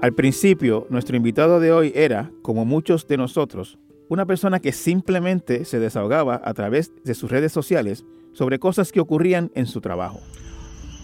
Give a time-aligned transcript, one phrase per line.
[0.00, 5.64] Al principio, nuestro invitado de hoy era, como muchos de nosotros, una persona que simplemente
[5.64, 10.20] se desahogaba a través de sus redes sociales sobre cosas que ocurrían en su trabajo.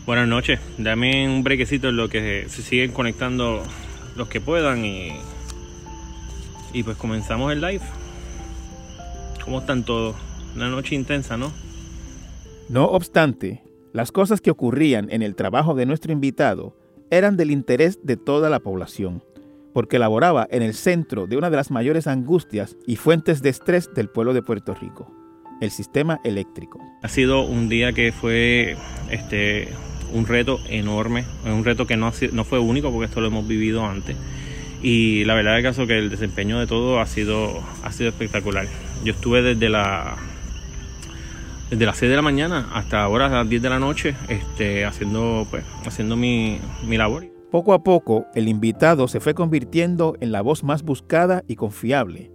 [0.06, 3.64] Buenas noches, dame un brequecito en lo que se siguen conectando
[4.14, 5.08] los que puedan y,
[6.72, 7.82] y pues comenzamos el live.
[9.44, 10.14] ¿Cómo están todos?
[10.54, 11.52] Una noche intensa, ¿no?
[12.68, 16.76] No obstante, las cosas que ocurrían en el trabajo de nuestro invitado
[17.16, 19.22] eran del interés de toda la población,
[19.72, 23.92] porque laboraba en el centro de una de las mayores angustias y fuentes de estrés
[23.94, 25.10] del pueblo de Puerto Rico,
[25.60, 26.80] el sistema eléctrico.
[27.02, 28.76] Ha sido un día que fue
[29.10, 29.68] este,
[30.12, 33.84] un reto enorme, un reto que no, no fue único porque esto lo hemos vivido
[33.84, 34.16] antes.
[34.82, 38.66] Y la verdad es que el desempeño de todo ha sido, ha sido espectacular.
[39.02, 40.16] Yo estuve desde la
[41.70, 44.84] desde las 6 de la mañana hasta ahora a las 10 de la noche este,
[44.84, 47.26] haciendo, pues, haciendo mi, mi labor.
[47.50, 52.30] Poco a poco, el invitado se fue convirtiendo en la voz más buscada y confiable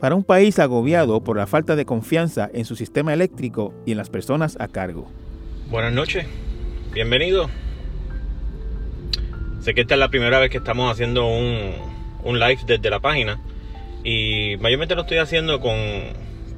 [0.00, 3.98] para un país agobiado por la falta de confianza en su sistema eléctrico y en
[3.98, 5.10] las personas a cargo.
[5.68, 6.26] Buenas noches,
[6.92, 7.50] bienvenido.
[9.60, 11.72] Sé que esta es la primera vez que estamos haciendo un,
[12.24, 13.40] un live desde la página
[14.02, 15.76] y mayormente lo estoy haciendo con,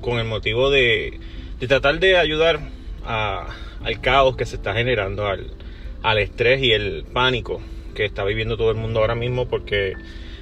[0.01, 1.19] con el motivo de
[1.63, 2.59] de tratar de ayudar
[3.05, 7.61] al caos que se está generando, al, estrés y el pánico
[7.95, 9.93] que está viviendo todo el mundo ahora mismo porque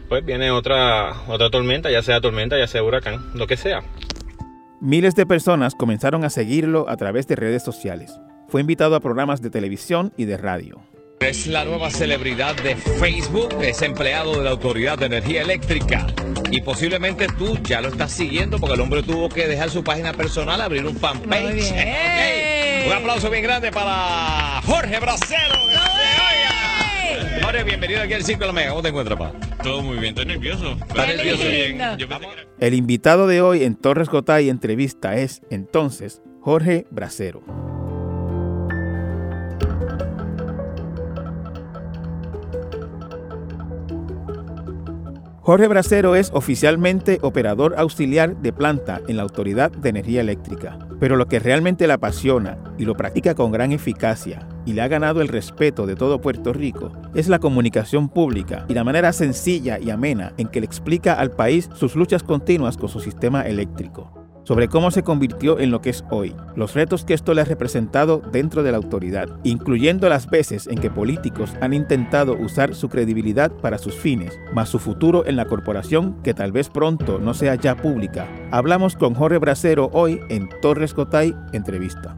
[0.09, 3.83] pues viene otra, otra tormenta, ya sea tormenta, ya sea huracán, lo que sea.
[4.81, 8.19] Miles de personas comenzaron a seguirlo a través de redes sociales.
[8.49, 10.81] Fue invitado a programas de televisión y de radio.
[11.21, 16.07] Es la nueva celebridad de Facebook, es empleado de la Autoridad de Energía Eléctrica.
[16.51, 20.15] Y posiblemente tú ya lo estás siguiendo porque el hombre tuvo que dejar su página
[20.15, 21.75] personal, abrir un fanpage.
[22.87, 25.57] Un aplauso bien grande para Jorge Bracero.
[27.43, 28.71] Jorge, bienvenido aquí al Círculo Mega.
[28.71, 29.33] ¿Cómo te encuentras, pa?
[29.63, 30.73] Todo muy bien, estoy nervioso.
[30.89, 31.45] ¿Estás nervioso?
[31.47, 31.79] Bien.
[32.59, 37.70] El invitado de hoy en Torres Gotay entrevista es entonces Jorge Bracero.
[45.51, 51.17] Jorge Bracero es oficialmente operador auxiliar de planta en la Autoridad de Energía Eléctrica, pero
[51.17, 55.21] lo que realmente le apasiona y lo practica con gran eficacia y le ha ganado
[55.21, 59.91] el respeto de todo Puerto Rico es la comunicación pública y la manera sencilla y
[59.91, 64.69] amena en que le explica al país sus luchas continuas con su sistema eléctrico sobre
[64.69, 68.23] cómo se convirtió en lo que es hoy, los retos que esto le ha representado
[68.33, 73.51] dentro de la autoridad, incluyendo las veces en que políticos han intentado usar su credibilidad
[73.51, 77.55] para sus fines, más su futuro en la corporación que tal vez pronto no sea
[77.55, 78.29] ya pública.
[78.51, 82.17] Hablamos con Jorge Bracero hoy en Torres Cotay Entrevista.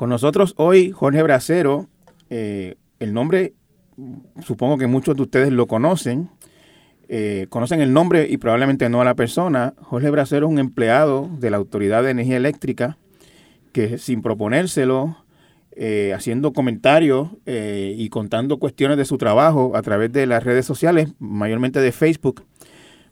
[0.00, 1.86] Con nosotros hoy Jorge Bracero,
[2.30, 3.52] eh, el nombre,
[4.42, 6.30] supongo que muchos de ustedes lo conocen,
[7.10, 9.74] eh, conocen el nombre y probablemente no a la persona.
[9.82, 12.96] Jorge Bracero es un empleado de la Autoridad de Energía Eléctrica
[13.72, 15.18] que sin proponérselo,
[15.72, 21.10] eh, haciendo comentarios y contando cuestiones de su trabajo a través de las redes sociales,
[21.18, 22.46] mayormente de Facebook,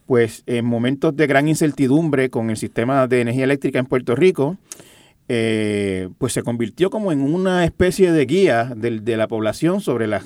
[0.06, 4.56] pues en momentos de gran incertidumbre con el sistema de energía eléctrica en Puerto Rico,
[5.30, 10.22] eh, pues se convirtió como en una especie de guía de, la población sobre la,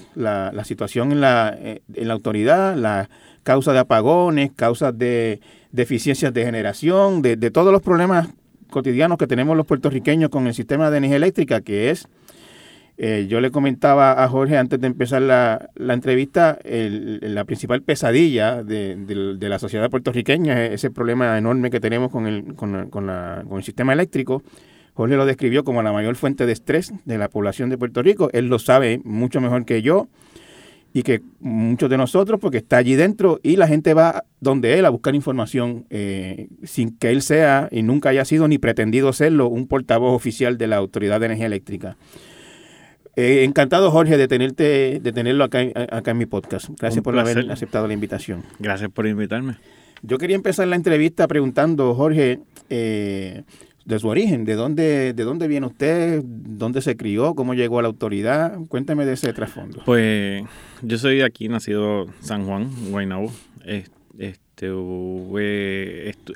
[0.63, 3.11] situación en la, eh, en la autoridad, la
[3.43, 5.41] causa de apagones, causas de
[5.73, 8.29] deficiencias de generación, de, todos los problemas
[8.71, 12.07] cotidianos que tenemos los puertorriqueños con el sistema de energía eléctrica, que es,
[12.97, 19.37] eh, yo le comentaba a Jorge antes de empezar la, entrevista, la principal pesadilla de,
[19.41, 23.95] la sociedad puertorriqueña es ese problema enorme que tenemos con el, con, con el sistema
[23.95, 24.45] eléctrico
[24.95, 28.31] Jorge lo describió como la mayor fuente de estrés de la población de Puerto Rico.
[28.33, 30.09] Él lo sabe mucho mejor que yo
[30.93, 34.85] y que muchos de nosotros, porque está allí dentro y la gente va donde él
[34.85, 39.49] a buscar información eh, sin que él sea y nunca haya sido ni pretendido serlo
[39.49, 41.97] un portavoz oficial de la Autoridad de Energía Eléctrica.
[43.17, 45.61] Eh, encantado, Jorge, de tenerte, de tenerlo acá,
[45.91, 46.69] acá en mi podcast.
[46.79, 48.43] Gracias por haber aceptado la invitación.
[48.59, 49.57] Gracias por invitarme.
[50.03, 52.41] Yo quería empezar la entrevista preguntando, Jorge,
[52.71, 53.45] eh,
[53.85, 57.83] de su origen, de dónde, de dónde viene usted, dónde se crió, cómo llegó a
[57.83, 58.59] la autoridad.
[58.69, 59.83] Cuénteme de ese trasfondo.
[59.85, 60.45] Pues
[60.83, 63.33] yo soy aquí, nacido San Juan, Guaynabo.
[63.65, 64.71] Este,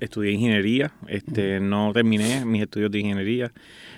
[0.00, 3.52] estudié ingeniería, este, no terminé mis estudios de ingeniería.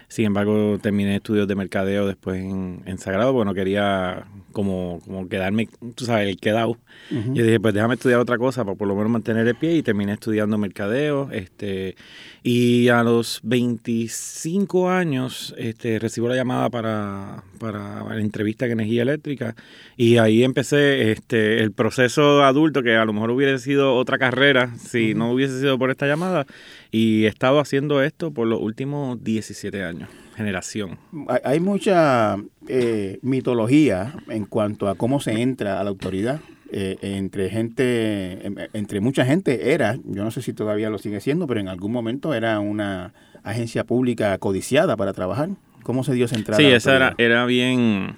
[0.08, 5.68] Sin embargo, terminé estudios de mercadeo después en, en Sagrado, bueno, quería como, como quedarme,
[5.94, 6.78] tú sabes, el quedado.
[7.10, 9.82] Yo dije, pues déjame estudiar otra cosa para por lo menos mantener el pie y
[9.82, 11.30] terminé estudiando mercadeo.
[11.30, 11.94] Este,
[12.42, 19.02] y a los 25 años este, recibo la llamada para, para la entrevista en energía
[19.02, 19.54] eléctrica
[19.96, 24.72] y ahí empecé este, el proceso adulto que a lo mejor hubiese sido otra carrera
[24.78, 26.46] si no hubiese sido por esta llamada
[26.90, 29.97] y he estado haciendo esto por los últimos 17 años,
[30.36, 30.98] generación.
[31.44, 32.36] Hay mucha
[32.68, 36.40] eh, mitología en cuanto a cómo se entra a la autoridad.
[36.70, 41.20] Eh, entre gente, em, entre mucha gente era, yo no sé si todavía lo sigue
[41.20, 45.48] siendo, pero en algún momento era una agencia pública codiciada para trabajar.
[45.82, 46.58] ¿Cómo se dio esa entrada?
[46.58, 48.16] Sí, esa era, era bien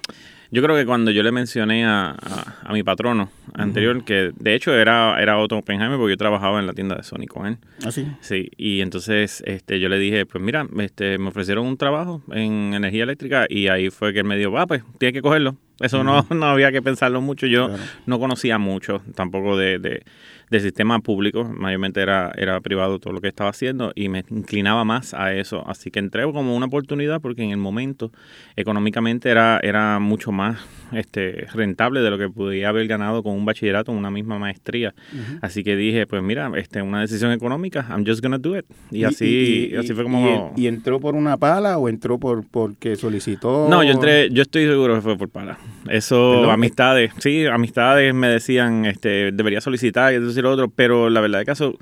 [0.51, 2.15] yo creo que cuando yo le mencioné a,
[2.63, 6.67] a, mi patrono anterior, que de hecho era, era Otto Oppenheimer, porque yo trabajaba en
[6.67, 7.57] la tienda de Sony con él.
[7.85, 8.05] ¿Ah, sí?
[8.19, 12.73] Sí, y entonces este, yo le dije, pues mira, este, me ofrecieron un trabajo en
[12.73, 15.55] energía eléctrica y ahí fue que él me dijo, ah, pues tienes que cogerlo.
[15.79, 17.47] Eso no, no había que pensarlo mucho.
[17.47, 17.69] Yo
[18.05, 20.03] no conocía mucho tampoco de, de
[20.51, 24.83] del sistema público, mayormente era, era privado todo lo que estaba haciendo y me inclinaba
[24.83, 25.63] más a eso.
[25.65, 28.11] Así que entré como una oportunidad porque en el momento
[28.57, 30.59] económicamente era, era mucho más
[30.91, 34.93] este, rentable de lo que podía haber ganado con un bachillerato, una misma maestría.
[35.41, 38.65] Así que dije, pues mira, este, una decisión económica, I'm just gonna do it.
[38.91, 40.53] Y, así, así fue como...
[40.57, 43.67] Y, entró por una pala o entró por porque solicitó?
[43.69, 45.57] No, yo entré, yo estoy seguro que fue por pala.
[45.89, 51.45] Eso, amistades, sí, amistades me decían, este, debería solicitar y otro, pero la verdad de
[51.45, 51.77] caso,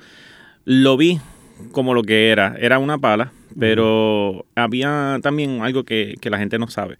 [0.65, 1.19] lo vi
[1.71, 2.55] como lo que era.
[2.59, 6.97] Era una pala, pero había también algo que, que la gente no sabe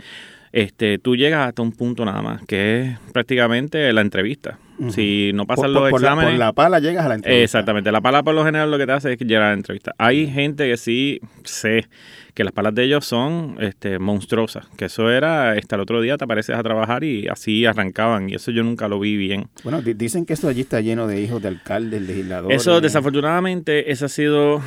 [0.51, 4.57] este, tú llegas hasta un punto nada más, que es prácticamente la entrevista.
[4.89, 6.31] Si no pasan los exámenes...
[6.31, 7.43] por la pala llegas a la entrevista.
[7.43, 7.91] Exactamente.
[7.91, 9.93] La pala por lo general lo que te hace es llegar a la entrevista.
[9.97, 11.87] Hay gente que sí sé
[12.33, 14.67] que las palas de ellos son este, monstruosas.
[14.77, 18.29] Que eso era, hasta el otro día te apareces a trabajar y así arrancaban.
[18.29, 19.49] Y eso yo nunca lo vi bien.
[19.63, 22.61] Bueno, dicen que esto allí está lleno de hijos de alcaldes, legisladores.
[22.61, 24.61] Eso, desafortunadamente, eso ha sido...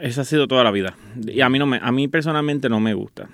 [0.00, 0.94] Eso ha sido toda la vida.
[1.26, 3.28] Y a mí, no me, a mí personalmente no me gusta.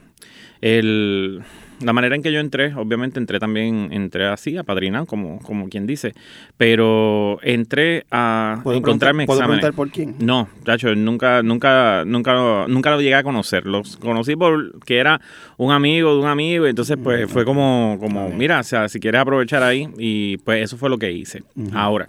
[0.61, 1.43] El,
[1.85, 5.69] la manera en que yo entré, obviamente entré también, entré así, a padrina, como, como
[5.69, 6.15] quien dice,
[6.57, 10.17] pero entré a encontrarme ¿Puedo preguntar por quién?
[10.19, 13.67] No, chacho, nunca, nunca, nunca, nunca lo llegué a conocer.
[13.67, 15.21] Los conocí porque era
[15.57, 19.01] un amigo de un amigo, y entonces pues fue como, como mira, o sea, si
[19.01, 21.43] quieres aprovechar ahí, y pues eso fue lo que hice.
[21.73, 22.09] Ahora,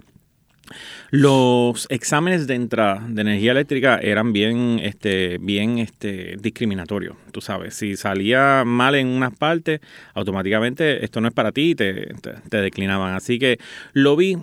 [1.10, 7.74] los exámenes de entrada de energía eléctrica eran bien, este, bien este, discriminatorios, tú sabes.
[7.74, 9.80] Si salía mal en unas partes,
[10.14, 12.14] automáticamente esto no es para ti y te,
[12.48, 13.14] te declinaban.
[13.14, 13.58] Así que
[13.92, 14.36] lo vi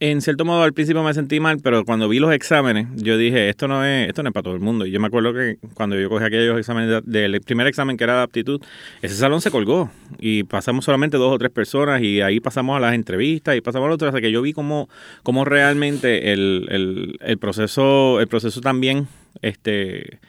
[0.00, 3.48] en cierto modo al principio me sentí mal, pero cuando vi los exámenes, yo dije,
[3.48, 4.86] esto no es, esto no es para todo el mundo.
[4.86, 8.16] Y yo me acuerdo que cuando yo cogí aquellos exámenes del primer examen que era
[8.16, 8.60] de aptitud,
[9.02, 9.90] ese salón se colgó
[10.20, 13.90] y pasamos solamente dos o tres personas y ahí pasamos a las entrevistas y pasamos
[13.90, 14.88] a otras, hasta que yo vi cómo,
[15.24, 19.08] cómo realmente el, el, proceso, el proceso también,
[19.42, 20.20] este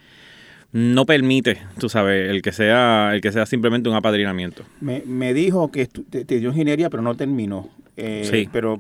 [0.72, 4.64] no permite, tú sabes, el que sea, el que sea simplemente un apadrinamiento.
[4.82, 7.70] Me, me dijo que te, dio ingeniería, pero no terminó.
[7.98, 8.48] Eh, sí.
[8.52, 8.80] Pero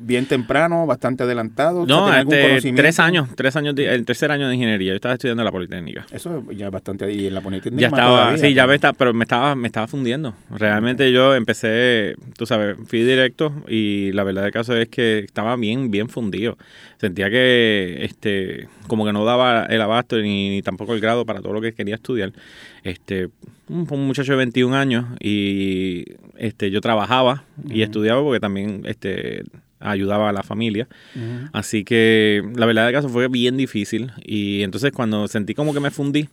[0.00, 1.86] bien temprano, bastante adelantado.
[1.86, 4.90] No, este, tres años, tres años, el tercer año de ingeniería.
[4.90, 6.06] Yo estaba estudiando en la Politécnica.
[6.10, 7.80] Eso ya es bastante ahí en la Politécnica.
[7.80, 10.34] Ya estaba, sí, ya me está, pero me estaba, me estaba fundiendo.
[10.50, 15.56] Realmente yo empecé, tú sabes, fui directo y la verdad del caso es que estaba
[15.56, 16.56] bien, bien fundido.
[16.98, 21.52] Sentía que, este, como que no daba el abasto ni, tampoco el grado para todo
[21.52, 22.32] lo que quería estudiar.
[22.82, 23.28] Este,
[23.68, 26.04] un, muchacho de 21 años y
[26.36, 29.44] este, yo trabajaba y estudiaba porque también, este,
[29.80, 30.86] ayudaba a la familia.
[31.52, 34.12] Así que la verdad del caso fue bien difícil.
[34.22, 36.28] Y entonces cuando sentí como que me fundí,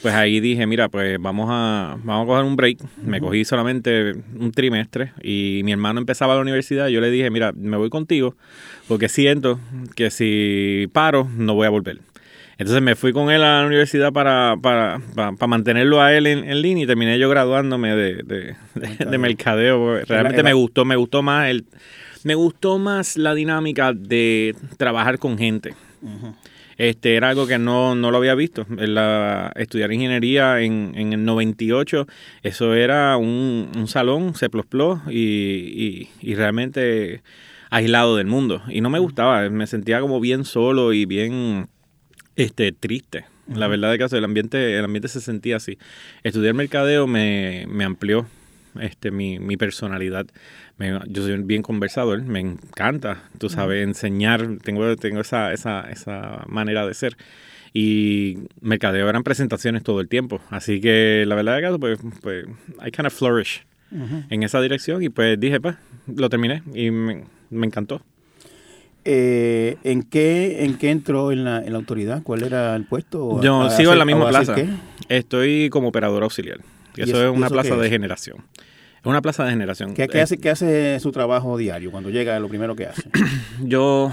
[0.00, 2.78] pues ahí dije, mira, pues vamos a, vamos a coger un break.
[3.04, 6.88] Me cogí solamente un trimestre y mi hermano empezaba la universidad.
[6.88, 8.36] Y yo le dije, mira, me voy contigo
[8.88, 9.60] porque siento
[9.94, 11.98] que si paro no voy a volver.
[12.62, 16.62] Entonces me fui con él a la universidad para, para, para, mantenerlo a él en,
[16.62, 19.96] línea y terminé yo graduándome de, de, mercadeo.
[20.04, 21.66] Realmente me gustó, me gustó más el
[22.22, 25.74] me gustó más la dinámica de trabajar con gente.
[26.78, 28.64] Este era algo que no, lo había visto.
[28.68, 32.06] La, estudiar ingeniería en, en, el 98,
[32.44, 34.34] eso era un, un salón,
[35.10, 37.24] y, y, y realmente
[37.70, 38.62] aislado del mundo.
[38.68, 41.68] Y no me gustaba, me sentía como bien solo y bien
[42.36, 43.24] este, triste.
[43.52, 45.76] La verdad de caso, el ambiente, el ambiente se sentía así.
[46.22, 48.26] Estudiar mercadeo me, me amplió
[48.80, 50.26] este, mi, mi personalidad.
[50.78, 56.44] Me- yo soy bien conversador, me encanta, tú sabes, enseñar, tengo, tengo esa, esa, esa
[56.46, 57.16] manera de ser.
[57.74, 60.40] Y mercadeo eran presentaciones todo el tiempo.
[60.50, 62.46] Así que la verdad de caso, pues, pues
[62.86, 63.64] I kind of flourish
[64.30, 68.02] en esa dirección y pues dije, pues, lo terminé y me, me encantó.
[69.04, 72.22] Eh, ¿en, qué, ¿En qué entró en la, en la autoridad?
[72.22, 73.26] ¿Cuál era el puesto?
[73.26, 74.54] ¿O Yo a- a sigo en la misma plaza.
[74.54, 74.68] qué?
[75.08, 76.58] Estoy como operador auxiliar.
[76.96, 77.90] Y ¿Y eso, es una eso plaza de es?
[77.92, 78.36] generación.
[79.00, 79.94] Es una plaza de generación.
[79.94, 82.38] ¿Qué, qué Eh, hace, ¿Qué hace su trabajo diario cuando llega?
[82.38, 83.02] Lo primero que hace.
[83.60, 84.12] Yo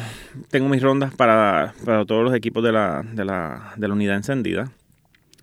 [0.49, 4.15] tengo mis rondas para, para todos los equipos de la, de, la, de la unidad
[4.15, 4.71] encendida.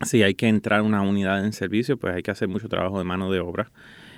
[0.04, 2.98] Si hay que entrar a una unidad en servicio, pues hay que hacer mucho trabajo
[2.98, 3.70] de mano de obra.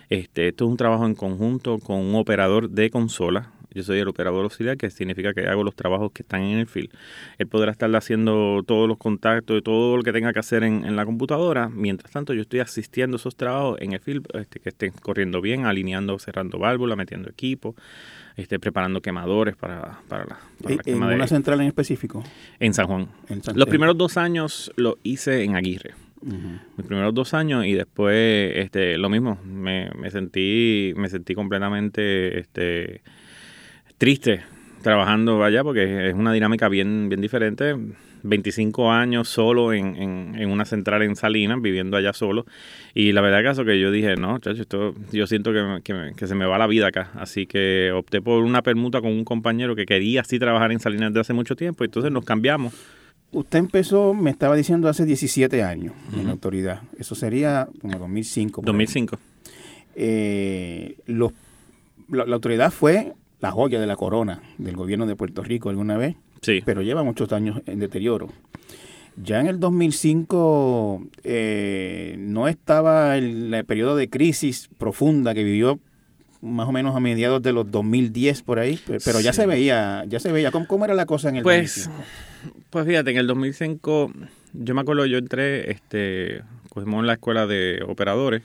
[0.09, 3.51] Este, esto es un trabajo en conjunto con un operador de consola.
[3.75, 6.67] Yo soy el operador auxiliar, que significa que hago los trabajos que están en el
[6.67, 6.91] field.
[7.39, 10.85] Él podrá estar haciendo todos los contactos y todo lo que tenga que hacer en,
[10.85, 11.69] en la computadora.
[11.69, 15.41] Mientras tanto, yo estoy asistiendo a esos trabajos en el field, este, que estén corriendo
[15.41, 17.75] bien, alineando, cerrando válvulas, metiendo equipo,
[18.37, 22.25] este, preparando quemadores para, para la, para la ¿En de- una central en específico?
[22.61, 23.09] en San Juan.
[23.29, 25.95] En San- Los primeros dos años lo hice en Aguirre.
[26.77, 29.39] Mis primeros dos años y después este, lo mismo.
[29.45, 33.03] Me, me sentí me sentí completamente este,
[33.99, 34.43] triste
[34.83, 37.75] trabajando allá porque es una dinámica bien, bien diferente.
[38.25, 42.47] 25 años solo en, en, en una central en Salinas, viviendo allá solo.
[42.93, 46.27] Y la verdad caso que yo dije, no, chacho, esto, yo siento que, que, que
[46.27, 47.13] se me va la vida acá.
[47.15, 51.11] Así que opté por una permuta con un compañero que quería así trabajar en Salinas
[51.11, 51.85] desde hace mucho tiempo.
[51.85, 52.75] Entonces nos cambiamos.
[53.31, 56.81] Usted empezó, me estaba diciendo, hace 17 años en la autoridad.
[56.99, 58.63] Eso sería como 2005.
[58.63, 58.73] por ahí.
[58.73, 59.19] 2005.
[59.95, 61.33] Eh, los-
[62.11, 65.97] la, la autoridad fue la joya de la corona del gobierno de Puerto Rico alguna
[65.97, 66.63] vez, Sí.
[66.65, 68.29] pero lleva muchos años en deterioro.
[69.21, 75.81] Ya en el 2005 eh, no estaba el, el periodo de crisis profunda que vivió
[76.41, 80.05] más o menos a mediados de los 2010 por ahí, pe- pero ya se veía,
[80.07, 80.53] ya se veía.
[80.53, 82.05] ¿Cómo, cómo era la cosa en el Pues, 2005?
[82.71, 84.13] pues fíjate, en el 2005,
[84.53, 88.43] yo me acuerdo, yo entré, este, cogimos la escuela de operadores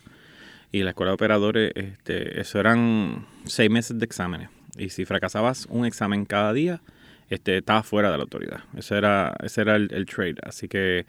[0.72, 4.50] y la escuela de operadores, este, eso eran seis meses de exámenes.
[4.78, 6.82] Y si fracasabas un examen cada día,
[7.30, 8.62] este, estabas fuera de la autoridad.
[8.76, 10.36] Ese era, ese era el, el trade.
[10.44, 11.06] Así que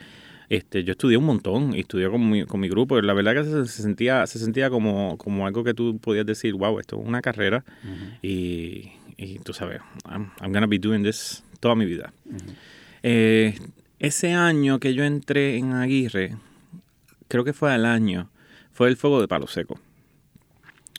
[0.49, 3.01] este, yo estudié un montón y estudié con mi, con mi grupo.
[3.01, 6.55] La verdad que se, se sentía, se sentía como, como algo que tú podías decir,
[6.55, 7.65] wow, esto es una carrera
[8.23, 12.13] y, y tú sabes, I'm, I'm gonna be doing this toda mi vida.
[13.03, 13.59] Eh,
[13.99, 16.37] ese año que yo entré en Aguirre,
[17.29, 18.31] creo que fue al año,
[18.73, 19.79] fue el fuego de Palo Seco.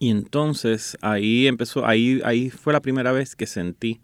[0.06, 4.00] Y entonces ahí empezó, ahí, ahí fue la primera vez que sentí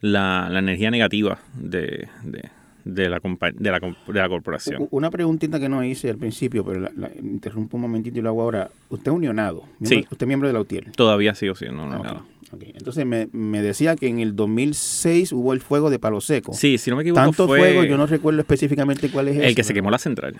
[0.00, 2.48] la, la energía negativa de, de,
[2.84, 4.88] de la, compa- de, la, de la corporación.
[4.90, 8.30] Una preguntita que no hice al principio, pero la, la- interrumpo un momentito y lo
[8.30, 8.70] hago ahora.
[8.88, 9.64] ¿Usted es unionado?
[9.80, 10.06] ¿Miembro- Sí.
[10.10, 10.92] ¿Usted es miembro de la UTIER?
[10.92, 12.24] Todavía sigo siendo Ah, ok, nada.
[12.52, 12.62] ok.
[12.74, 16.52] Entonces me, me decía que en el 2006 hubo el fuego de Palo Seco.
[16.54, 19.44] Sí, si no me equivoco, Tanto fue fuego, yo no recuerdo específicamente cuál es el
[19.44, 20.36] ese, que se quemó la central.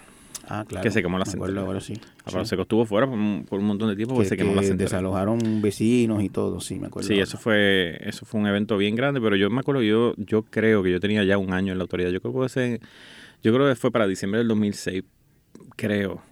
[0.49, 0.83] Ah, claro.
[0.83, 1.57] que se quemó la central.
[1.59, 1.95] ahora sí.
[2.25, 2.55] A Palo Sí.
[2.59, 4.67] Estuvo fuera por un, por un montón de tiempo porque Que, se quemó la que
[4.69, 4.87] central.
[4.87, 7.09] desalojaron vecinos y todo, sí, me acuerdo.
[7.09, 10.43] Sí, eso fue, eso fue un evento bien grande, pero yo me acuerdo, yo, yo
[10.43, 12.11] creo que yo tenía ya un año en la autoridad.
[12.11, 12.81] Yo creo que ese,
[13.43, 15.03] yo creo que fue para diciembre del 2006,
[15.77, 16.23] creo.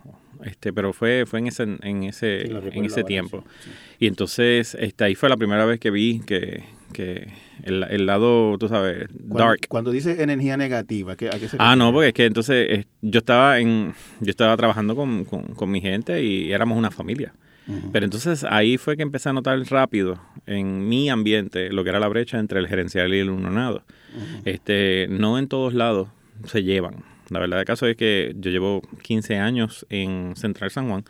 [0.44, 3.44] Este, pero fue, fue en ese, en ese, Sí, en ese tiempo.
[3.62, 3.70] sí.
[4.00, 7.28] Y entonces, este, ahí fue la primera vez que vi que, que
[7.62, 9.60] el, el lado, tú sabes, Cuando, dark.
[9.68, 12.84] Cuando dice energía negativa, ¿qué, ¿a qué se Ah, no, porque es que entonces eh,
[13.00, 17.32] yo estaba en, yo estaba trabajando con, con, con mi gente y éramos una familia.
[17.92, 22.00] Pero entonces ahí fue que empecé a notar rápido en mi ambiente lo que era
[22.00, 23.84] la brecha entre el gerencial y el unionado.
[24.44, 26.08] Este, no en todos lados
[26.44, 27.04] se llevan.
[27.32, 31.04] La verdad del caso es que yo llevo 15 años en Central San Juan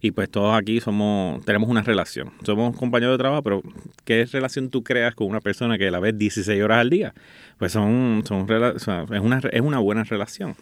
[0.00, 2.32] y pues todos aquí somos tenemos una relación.
[2.44, 3.62] Somos compañeros de trabajo, pero
[4.04, 7.14] ¿qué relación tú creas con una persona que la ves 16 horas al día?
[7.58, 10.54] Pues son, son es, una, es una buena relación.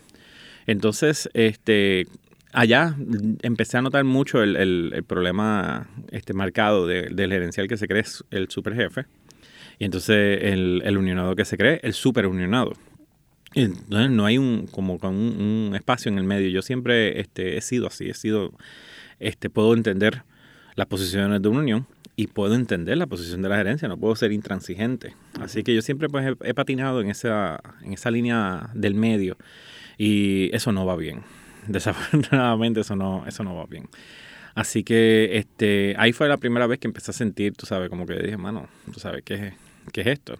[0.67, 2.07] Entonces, este,
[2.53, 2.97] allá
[3.43, 8.05] empecé a notar mucho el, el- problema este, marcado de- del gerencial que se cree
[8.31, 9.05] el superjefe
[9.79, 12.73] y entonces el, el unionado que se cree el super unionado.
[12.73, 12.96] Y
[13.57, 15.07] Entonces no hay un como un,
[15.71, 16.51] un espacio en el medio.
[16.51, 18.53] Yo siempre este, he sido así, he sido,
[19.19, 20.25] este, puedo entender
[20.75, 21.87] las posiciones de una unión
[22.17, 25.15] y puedo entender la posición de la gerencia, no puedo ser intransigente.
[25.41, 29.39] Así que yo siempre pues he, he patinado en esa, en esa línea del medio
[29.97, 31.23] y eso no va bien.
[31.67, 33.89] Desafortunadamente eso no, eso no va bien.
[34.55, 38.05] Así que este, ahí fue la primera vez que empecé a sentir, tú sabes, como
[38.05, 39.55] que dije, mano, tú sabes que
[39.93, 40.39] ¿qué es esto?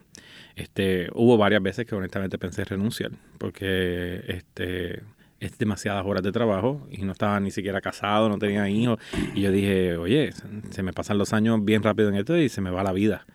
[0.57, 5.03] Este, hubo varias veces que honestamente pensé renunciar, porque este,
[5.39, 8.99] es demasiadas horas de trabajo y no estaba ni siquiera casado, no tenía hijos.
[9.35, 10.33] Y yo dije, oye,
[10.71, 13.27] se me pasan los años bien rápido en esto y se me va la vida.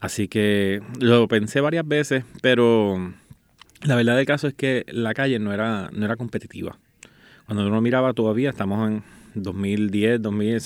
[0.00, 3.12] Así que lo pensé varias veces, pero
[3.82, 6.78] la verdad del caso es que la calle no era, no era competitiva.
[7.46, 9.02] Cuando uno miraba todavía, estamos en
[9.34, 10.56] 2010, 2000,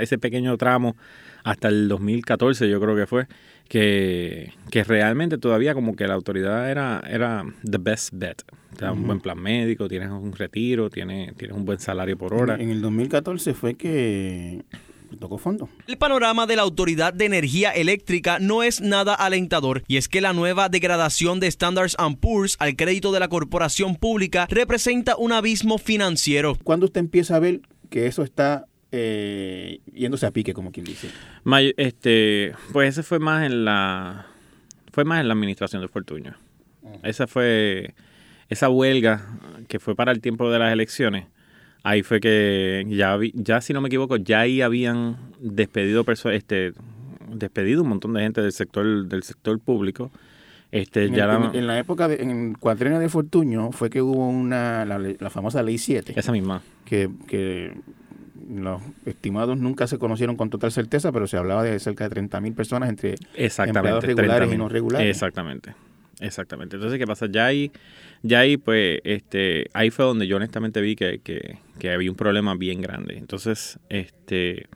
[0.00, 0.96] ese pequeño tramo
[1.44, 3.26] hasta el 2014 yo creo que fue,
[3.68, 8.42] que, que realmente todavía como que la autoridad era, era the best bet.
[8.78, 12.54] Da un buen plan médico, tienes un retiro, tienes, tienes un buen salario por hora.
[12.54, 14.64] En, el 2014 fue que
[15.18, 15.68] tocó fondo.
[15.86, 20.22] El panorama de la Autoridad de Energía Eléctrica no es nada alentador y es que
[20.22, 25.78] la nueva degradación de Standards Poor's al crédito de la corporación pública representa un abismo
[25.78, 26.56] financiero.
[26.64, 31.08] ¿Cuándo usted empieza a ver que eso está eh, yéndose a pique, como quien dice.
[31.76, 34.26] este, pues ese fue más en la
[34.92, 36.36] fue más en la administración de Fortuño.
[37.02, 37.94] Esa fue
[38.50, 39.26] esa huelga
[39.68, 41.26] que fue para el tiempo de las elecciones.
[41.82, 46.72] Ahí fue que ya ya si no me equivoco, ya ahí habían despedido este
[47.28, 50.10] despedido un montón de gente del sector del sector público.
[50.70, 54.26] Este, en, ya la, en, la época, de, en el de Fortuño, fue que hubo
[54.26, 56.14] una, la, la famosa Ley 7.
[56.16, 56.62] Esa misma.
[56.86, 57.74] Que, que
[58.48, 62.40] los estimados nunca se conocieron con total certeza, pero se hablaba de cerca de 30
[62.40, 65.08] mil personas entre empleados regulares y no regulares.
[65.08, 65.74] Exactamente.
[66.20, 66.76] Exactamente.
[66.76, 67.26] Entonces, ¿qué pasa?
[67.28, 67.72] Ya ahí,
[68.22, 72.16] ya ahí, pues, este, ahí fue donde yo honestamente vi que, que, que había un
[72.16, 73.18] problema bien grande.
[73.18, 74.68] Entonces, este,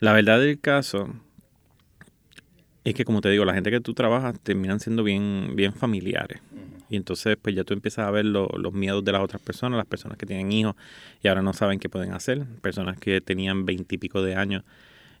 [0.00, 1.10] la verdad del caso
[2.84, 6.40] es que, como te digo, la gente que tú trabajas terminan siendo bien, bien familiares.
[6.92, 9.86] Y entonces, pues ya tú empiezas a ver los miedos de las otras personas, las
[9.86, 10.76] personas que tienen hijos
[11.22, 14.62] y ahora no saben qué pueden hacer, personas que tenían veintipico de años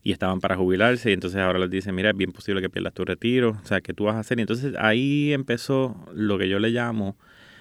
[0.02, 2.92] y estaban para jubilarse y entonces ahora les dicen, mira, es bien posible que pierdas
[2.92, 4.38] tu retiro, o sea, ¿qué tú vas a hacer?
[4.38, 7.16] Y entonces ahí empezó lo que yo le llamo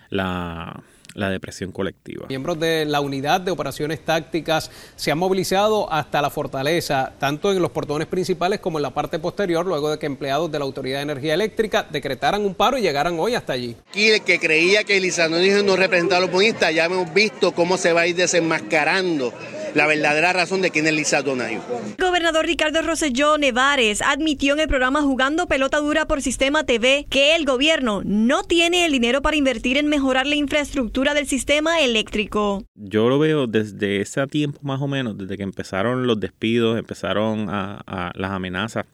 [0.10, 2.28] la, la depresión colectiva.
[2.28, 7.62] Miembros de la unidad de operaciones tácticas se han movilizado hasta la fortaleza, tanto en
[7.62, 11.00] los portones principales como en la parte posterior, luego de que empleados de la Autoridad
[11.00, 13.76] de Energía Eléctrica decretaran un paro y llegaran hoy hasta allí.
[13.89, 17.78] Aquí el que creía que Lisandro no representaba a los bonistas, ya hemos visto cómo
[17.78, 19.34] se va a ir desenmascarando
[19.75, 21.62] la verdadera razón de quién es Lisa Donayo.
[21.97, 27.05] El gobernador Ricardo Rosselló Nevares admitió en el programa Jugando Pelota Dura por Sistema TV
[27.10, 31.81] que el gobierno no tiene el dinero para invertir en mejorar la infraestructura del sistema
[31.81, 32.63] eléctrico.
[32.75, 37.47] Yo lo veo desde ese tiempo más o menos, desde que empezaron los despidos, empezaron
[37.49, 38.86] a, las amenazas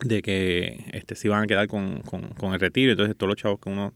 [0.00, 3.60] de que este, se iban a quedar con, con, el retiro, entonces todos los chavos
[3.60, 3.92] que uno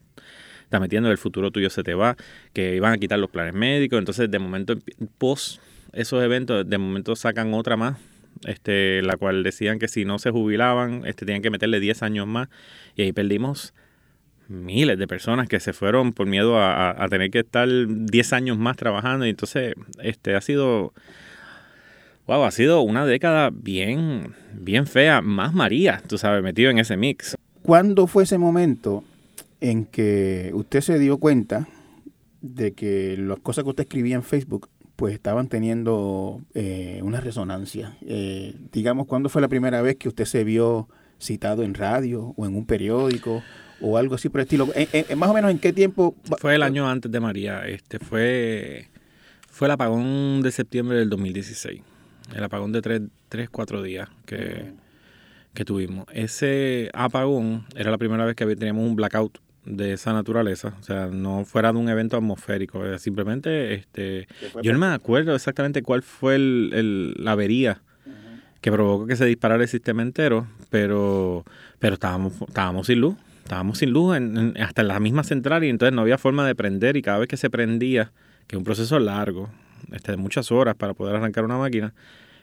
[0.63, 2.17] está metiendo, el futuro tuyo se te va,
[2.53, 4.75] que iban a quitar los planes médicos, entonces de momento
[5.19, 5.61] post
[5.93, 7.99] esos eventos de momento sacan otra más,
[8.45, 12.27] este, la cual decían que si no se jubilaban, este, tenían que meterle 10 años
[12.27, 12.49] más.
[12.97, 13.75] Y ahí perdimos
[14.49, 18.77] miles de personas que se fueron por miedo a, tener que estar 10 años más
[18.77, 19.27] trabajando.
[19.27, 20.93] Y entonces, este, ha sido,
[22.27, 26.97] wow, ha sido una década bien, bien fea, más María, tú sabes, metido en ese
[26.97, 27.37] mix.
[27.63, 29.05] ¿Cuándo fue ese momento
[29.61, 31.69] en que usted se dio cuenta
[32.41, 34.69] de que las cosas que usted escribía en Facebook
[35.01, 37.97] pues estaban teniendo eh, una resonancia.
[38.03, 42.45] Eh, digamos, ¿cuándo fue la primera vez que usted se vio citado en radio o
[42.45, 43.43] en un periódico
[43.81, 44.69] o algo así por el estilo?
[45.17, 46.15] más o menos en qué tiempo?
[46.39, 47.67] Fue el año antes de María.
[47.67, 48.91] Este fue,
[49.49, 51.81] fue el apagón de septiembre del 2016.
[52.37, 54.75] El apagón de tres, tres cuatro días que,
[55.55, 56.05] que tuvimos.
[56.13, 61.07] Ese apagón era la primera vez que teníamos un blackout de esa naturaleza, o sea,
[61.07, 64.27] no fuera de un evento atmosférico, simplemente, este,
[64.63, 67.83] yo no me acuerdo exactamente cuál fue el, la avería
[68.61, 71.45] que provocó que se disparara el sistema entero, pero,
[71.79, 74.17] pero estábamos, estábamos sin luz, estábamos sin luz
[74.61, 77.29] hasta en la misma central y entonces no había forma de prender y cada vez
[77.29, 78.13] que se prendía,
[78.47, 79.51] que es un proceso largo,
[79.93, 81.95] este, de muchas horas para poder arrancar una máquina,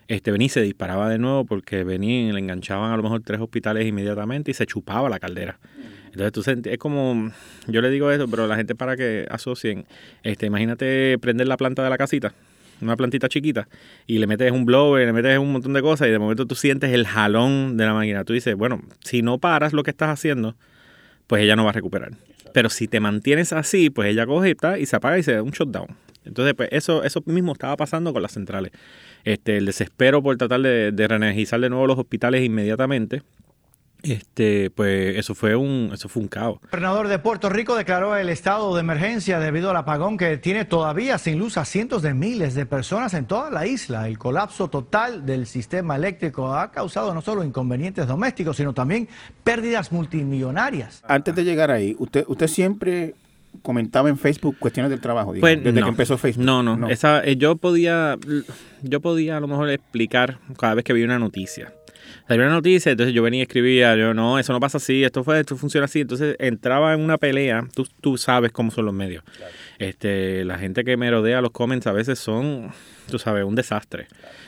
[0.08, 3.21] este venía y se disparaba de nuevo porque venían y le enganchaban a lo mejor
[3.23, 5.60] tres hospitales inmediatamente y se chupaba la caldera.
[6.13, 7.31] Entonces tú es como,
[7.67, 9.85] yo le digo eso, pero la gente para que asocien,
[10.23, 12.33] este, imagínate prender la planta de la casita,
[12.81, 13.67] una plantita chiquita,
[14.05, 16.55] y le metes un blower, le metes un montón de cosas y de momento tú
[16.55, 18.23] sientes el jalón de la máquina.
[18.23, 20.55] Tú dices, bueno, si no paras lo que estás haciendo,
[21.27, 22.11] pues ella no va a recuperar.
[22.53, 25.43] Pero si te mantienes así, pues ella coge y, y se apaga y se da
[25.43, 25.87] un shutdown.
[26.25, 28.71] Entonces, pues eso, eso mismo estaba pasando con las centrales.
[29.23, 33.21] Este, el desespero por tratar de, de reenergizar de nuevo los hospitales inmediatamente
[34.03, 36.60] este, pues eso fue un, eso fue un caos.
[36.63, 40.65] El gobernador de Puerto Rico declaró el estado de emergencia debido al apagón que tiene
[40.65, 44.07] todavía sin luz a cientos de miles de personas en toda la isla.
[44.07, 49.07] El colapso total del sistema eléctrico ha causado no solo inconvenientes domésticos, sino también
[49.43, 51.03] pérdidas multimillonarias.
[51.07, 53.15] Antes de llegar ahí, usted, usted siempre
[53.63, 55.86] comentaba en Facebook cuestiones del trabajo, digamos, Pues, desde no.
[55.88, 56.45] que empezó Facebook.
[56.45, 58.17] No, no, Esa, eh, yo podía,
[58.83, 61.73] yo podía a lo mejor explicar cada vez que vi una noticia.
[62.27, 65.23] Salió una noticia, entonces yo venía y escribía, yo no, eso no pasa así, esto
[65.23, 66.01] fue, esto funciona así.
[66.01, 69.23] Entonces entraba en una pelea, tú, tú sabes cómo son los medios.
[69.79, 72.71] Este, la gente que me rodea los comments a veces son,
[73.09, 74.07] tú sabes, un desastre.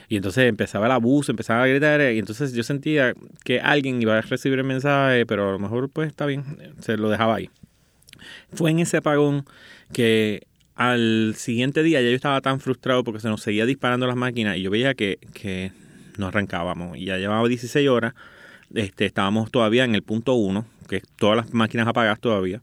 [0.09, 3.13] Y entonces empezaba el abuso, empezaba a gritar, y entonces yo sentía
[3.45, 6.43] que alguien iba a recibir el mensaje, pero a lo mejor pues está bien,
[6.81, 7.49] se lo dejaba ahí.
[8.51, 9.45] Fue en ese apagón
[9.93, 14.17] que al siguiente día ya yo estaba tan frustrado porque se nos seguía disparando las
[14.17, 15.71] máquinas y yo veía que, que
[16.19, 16.97] no arrancábamos.
[16.97, 18.13] Y ya llevaba 16 horas,
[18.73, 22.61] este, estábamos todavía en el punto 1, que todas las máquinas apagadas todavía.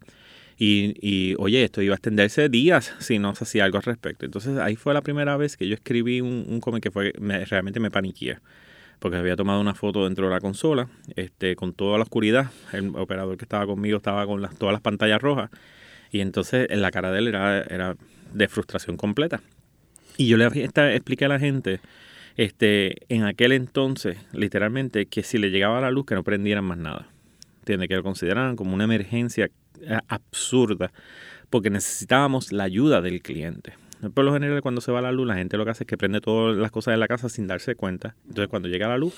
[0.59, 4.25] Y, y, oye, esto iba a extenderse días si no se hacía algo al respecto.
[4.25, 7.45] Entonces ahí fue la primera vez que yo escribí un, un cómic que fue, me-
[7.45, 8.38] realmente me paniqué.
[8.99, 12.51] Porque había tomado una foto dentro de la consola, este, con toda la oscuridad.
[12.73, 15.51] El operador que estaba conmigo estaba con las, todas las pantallas rojas.
[16.11, 17.97] Y entonces en la cara de él era, era
[18.33, 19.42] de frustración completa.
[20.16, 21.81] Y yo le expliqué a la gente,
[22.37, 26.79] este, en aquel entonces, literalmente, que si le llegaba la luz, que no prendieran más
[26.79, 27.09] nada.
[27.61, 27.88] ¿Entiendes?
[27.88, 30.92] Que lo consideraran como una emergencia eh, absurda,
[31.51, 33.75] porque necesitábamos la ayuda del cliente.
[34.14, 35.96] Por lo general, cuando se va la luz, la gente lo que hace es que
[35.96, 38.14] prende todas las cosas de la casa sin darse cuenta.
[38.29, 39.14] Entonces, cuando llega la luz,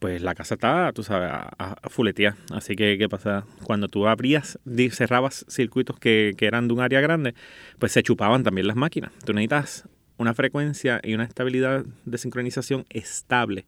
[0.00, 2.34] pues la casa está, tú sabes, a, a- a fuletear.
[2.52, 3.44] Así que, ¿qué pasa?
[3.64, 4.58] Cuando tú abrías,
[4.90, 7.34] cerrabas circuitos que, que eran de un área grande,
[7.78, 9.12] pues se chupaban también las máquinas.
[9.24, 13.64] Tú necesitas una frecuencia y una estabilidad de sincronización estable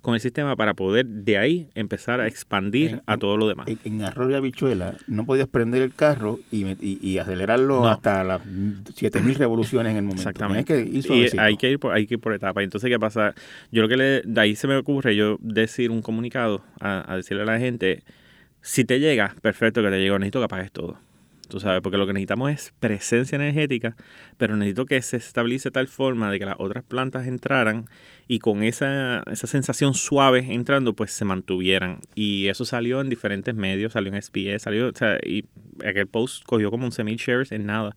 [0.00, 3.68] con el sistema para poder de ahí empezar a expandir En- a todo lo demás.
[3.68, 7.88] En, en arroz y habichuela no podías prender el carro y, y- y acelerarlo No.
[7.88, 8.40] hasta las
[8.94, 10.22] 7000 revoluciones en el momento.
[10.22, 10.64] Exactamente.
[10.64, 11.42] Que y suavecito.
[11.42, 12.64] hay que ir por, hay que ir por etapas.
[12.64, 13.34] Entonces, ¿qué pasa?
[13.70, 17.16] Yo lo que le, de ahí se me ocurre yo decir un comunicado a, a
[17.16, 18.02] decirle a la gente,
[18.62, 20.96] si te llega, perfecto que te llegó, necesito que apagues todo.
[21.50, 23.96] Tú sabes, porque lo que necesitamos es presencia energética,
[24.38, 27.84] pero necesito que se estabilice de tal forma de que las otras plantas entraran
[28.28, 31.98] y con esa, esa sensación suave entrando, pues se mantuvieran.
[32.14, 35.44] Y eso salió en diferentes medios, salió en SBS, salió, o sea, y
[35.84, 37.96] aquel post cogió como 11.000 shares en nada.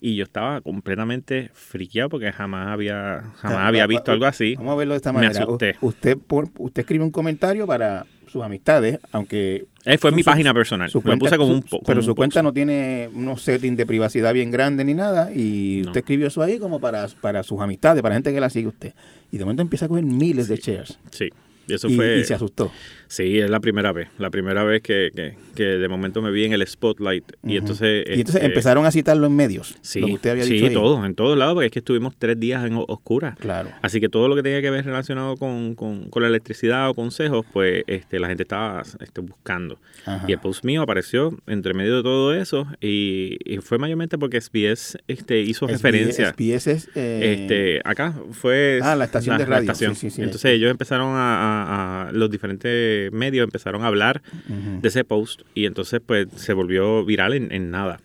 [0.00, 4.26] Y yo estaba completamente friqueado porque jamás había, jamás Va- había va- visto va- algo
[4.26, 4.54] así.
[4.54, 5.40] Vamos a verlo de esta Me manera.
[5.40, 5.74] U- asusté.
[5.80, 9.66] Usted, por- usted escribe un comentario para sus amistades, aunque...
[9.84, 10.90] Eh, fue en mi su- página personal.
[10.90, 13.86] su cuenta- puse como un po- como Pero su cuenta no tiene unos settings de
[13.86, 15.88] privacidad bien grandes ni nada y No.
[15.90, 18.92] usted escribió eso ahí como para, para sus amistades, para gente que la sigue usted.
[19.32, 20.98] Y de momento empieza a coger miles de shares.
[21.10, 21.28] Sí.
[21.68, 22.18] Y eso Y, fue.
[22.18, 22.72] y se asustó.
[23.06, 24.08] Sí, es la primera vez.
[24.18, 27.24] La primera vez que, que, que de momento me vi en el spotlight.
[27.42, 28.04] Y entonces.
[28.06, 29.76] Y entonces este, empezaron a citarlo en medios.
[29.80, 30.74] Sí, lo que usted había sí, dicho ahí.
[30.74, 33.36] todos, en todos lados, porque es que estuvimos tres días en oscuras.
[33.38, 33.70] Claro.
[33.82, 36.94] Así que todo lo que tenía que ver relacionado con, con, con la electricidad o
[36.94, 39.78] consejos, pues este, la gente estaba este, buscando.
[40.04, 40.24] Ajá.
[40.28, 44.40] Y el post mío apareció entre medio de todo eso y, y fue mayormente porque
[44.40, 46.30] SBS este, hizo SBS referencia.
[46.32, 49.60] SBS es, eh, Este, acá fue Ah, la estación de radio.
[49.62, 49.94] estación.
[49.94, 50.22] Sí, sí, sí.
[50.22, 55.42] Entonces ellos empezaron a, a- a- los diferentes medios empezaron a hablar de ese post
[55.54, 58.00] y entonces pues se volvió viral en, en nada.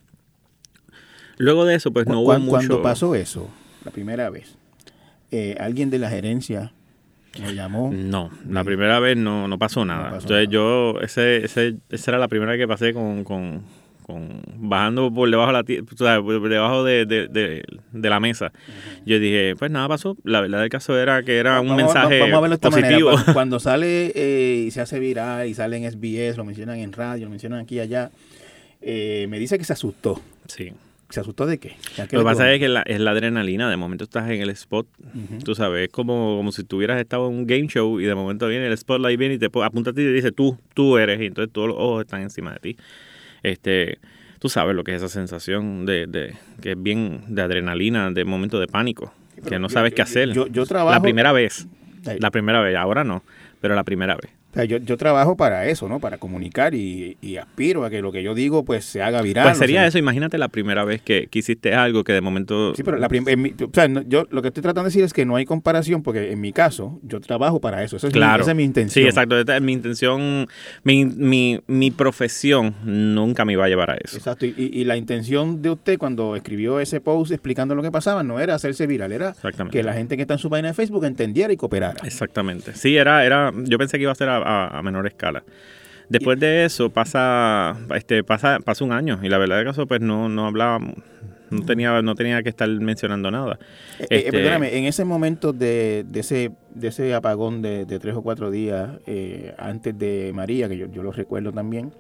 [1.37, 2.49] Luego de eso pues no hubo mucho.
[2.49, 3.49] Cuando pasó eso,
[3.85, 4.55] la primera vez,
[5.31, 6.73] eh, alguien de la gerencia
[7.41, 7.91] me llamó.
[7.91, 10.11] No, la primera vez no, no pasó nada.
[10.11, 10.51] pasó Entonces nada.
[10.53, 13.63] yo, ese, ese, esa era la primera vez que pasé con, con,
[14.03, 18.19] con bajando por debajo de la, o sea, por debajo de, de, de- de la
[18.19, 18.51] mesa.
[19.05, 20.17] Yo dije, pues nada pasó.
[20.23, 22.87] La verdad del caso era que era un Vamos mensaje vamos a esta manera.
[22.89, 23.11] positivo.
[23.11, 26.91] Cuando, cuando sale eh, y se hace viral y sale en SBS, lo mencionan en
[26.93, 28.11] radio, lo mencionan aquí y allá,
[28.81, 30.21] eh, me dice que se asustó.
[30.47, 30.71] sí.
[31.09, 31.75] ¿Se asustó de qué?
[32.01, 33.69] ¿A qué Lo que pasa es que la, es la adrenalina.
[33.69, 34.87] De momento estás en el spot.
[35.13, 35.43] Ujú.
[35.45, 38.47] Tú sabes, es como, como si tuvieras estado en un game show y de momento
[38.47, 41.21] viene el spotlight viene y te apunta a ti y te dice tú, tú eres.
[41.21, 42.77] Y entonces todos los ojos están encima de ti.
[43.43, 43.99] Este,
[44.39, 48.25] tú sabes lo que es esa sensación de, de que es bien de adrenalina, de
[48.25, 49.13] momento de pánico,
[49.47, 50.29] que no yo- sabes yo- qué hacer.
[50.33, 51.67] yo- yo trabajo- La primera vez.
[52.19, 52.75] La primera vez.
[52.75, 53.23] Ahora no,
[53.61, 54.31] pero la primera vez.
[54.53, 55.99] O sea, yo, yo trabajo para eso, ¿no?
[55.99, 59.45] Para comunicar y, y aspiro a que lo que yo digo pues se haga viral.
[59.45, 59.97] Pues o sería sea, eso.
[59.97, 62.75] Imagínate la primera vez que, que hiciste algo que de momento...
[62.75, 65.11] Sí, pero la mi- o sea, no- yo lo que estoy tratando de decir es
[65.11, 67.97] que no hay comparación porque en mi caso yo trabajo para eso.
[67.97, 68.43] Esa es, mi, Claro.
[68.43, 69.03] esa es mi intención.
[69.03, 69.39] Sí, exacto.
[69.39, 70.47] Esta es Mi intención,
[70.83, 74.17] mi, mi, mi profesión nunca me iba a llevar a eso.
[74.17, 74.45] Exacto.
[74.45, 78.39] Y, y la intención de usted cuando escribió ese post explicando lo que pasaba no
[78.39, 79.33] era hacerse viral, era
[79.71, 81.95] que la gente que está en su página de Facebook entendiera y cooperara.
[82.05, 82.75] Exactamente.
[82.75, 85.43] Sí, era, era, yo pensé que iba a ser a, a- a menor escala.
[86.09, 90.01] Después de eso pasa, este, pasa, pasa un año y la verdad de caso pues
[90.01, 90.79] no, no hablaba,
[91.49, 93.57] no tenía, no tenía que estar mencionando nada.
[93.99, 97.99] Eh, eh, Este, perdóname, en ese momento de, de ese de ese apagón de, de
[97.99, 101.91] tres o cuatro días eh, antes de María, que yo, yo lo recuerdo también,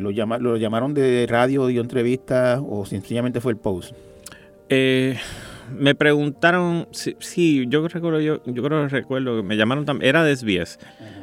[0.00, 3.94] lo, llama, lo llamaron de radio, dio entrevistas o sencillamente fue el post.
[4.68, 5.16] Eh,
[5.70, 10.08] me preguntaron, sí, sí, yo recuerdo, yo, yo creo que recuerdo que me llamaron también,
[10.08, 10.78] era de SBS,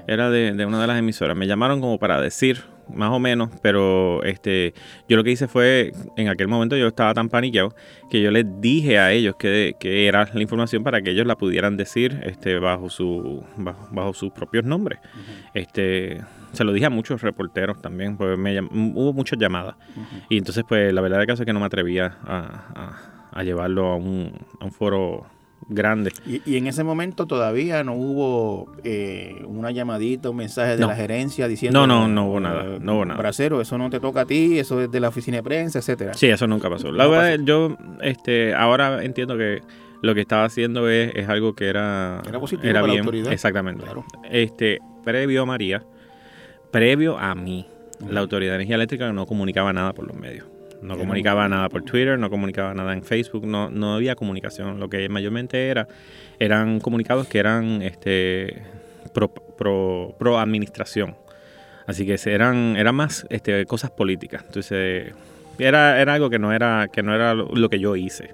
[0.08, 2.62] era de, de una de las emisoras, me llamaron como para decir,
[2.94, 4.74] más o menos, pero este,
[5.08, 7.76] yo lo que hice fue, en aquel momento yo estaba tan paniqueado
[8.10, 11.36] que yo les dije a ellos que, que era la información para que ellos la
[11.36, 15.00] pudieran decir este, bajo, su, bajo, bajo sus propios nombres.
[15.54, 16.22] este,
[16.54, 19.76] se lo dije a muchos reporteros también, pues me hubo muchas llamadas.
[20.30, 23.44] Y entonces, pues la verdad del caso es que no me atrevía a, a- a
[23.44, 25.26] llevarlo a un, a un foro
[25.68, 26.12] grande.
[26.26, 30.88] Y, y en ese momento todavía no hubo eh, una llamadita, un mensaje de No.
[30.88, 31.86] la gerencia diciendo...
[31.86, 33.20] No, no, no hubo nada, eh, no hubo nada.
[33.20, 36.14] Bracero, eso no te toca a ti, eso es de la oficina de prensa, etcétera.
[36.16, 36.92] Sí, eso nunca pasó.
[36.92, 37.44] La No verdad, pasó.
[37.46, 39.62] yo este, ahora entiendo que
[40.02, 43.00] lo que estaba haciendo es, es algo que era, Era positivo para la bien.
[43.02, 43.32] autoridad.
[43.32, 43.84] Exactamente.
[43.84, 44.06] Claro.
[44.32, 45.84] Este, previo a María,
[46.72, 47.68] previo a mí,
[48.10, 50.48] la Autoridad de Energía Eléctrica no comunicaba nada por los medios.
[50.82, 54.80] No comunicaba un- nada por Twitter, no comunicaba nada en Facebook, no, no había comunicación.
[54.80, 55.88] Lo que mayormente era,
[56.40, 58.62] eran comunicados que eran este,
[59.14, 61.16] pro, pro, pro administración.
[61.86, 64.44] Así que eran, eran más este, cosas políticas.
[64.46, 65.14] Entonces,
[65.58, 68.34] era, era algo que no era, que no era lo que yo hice.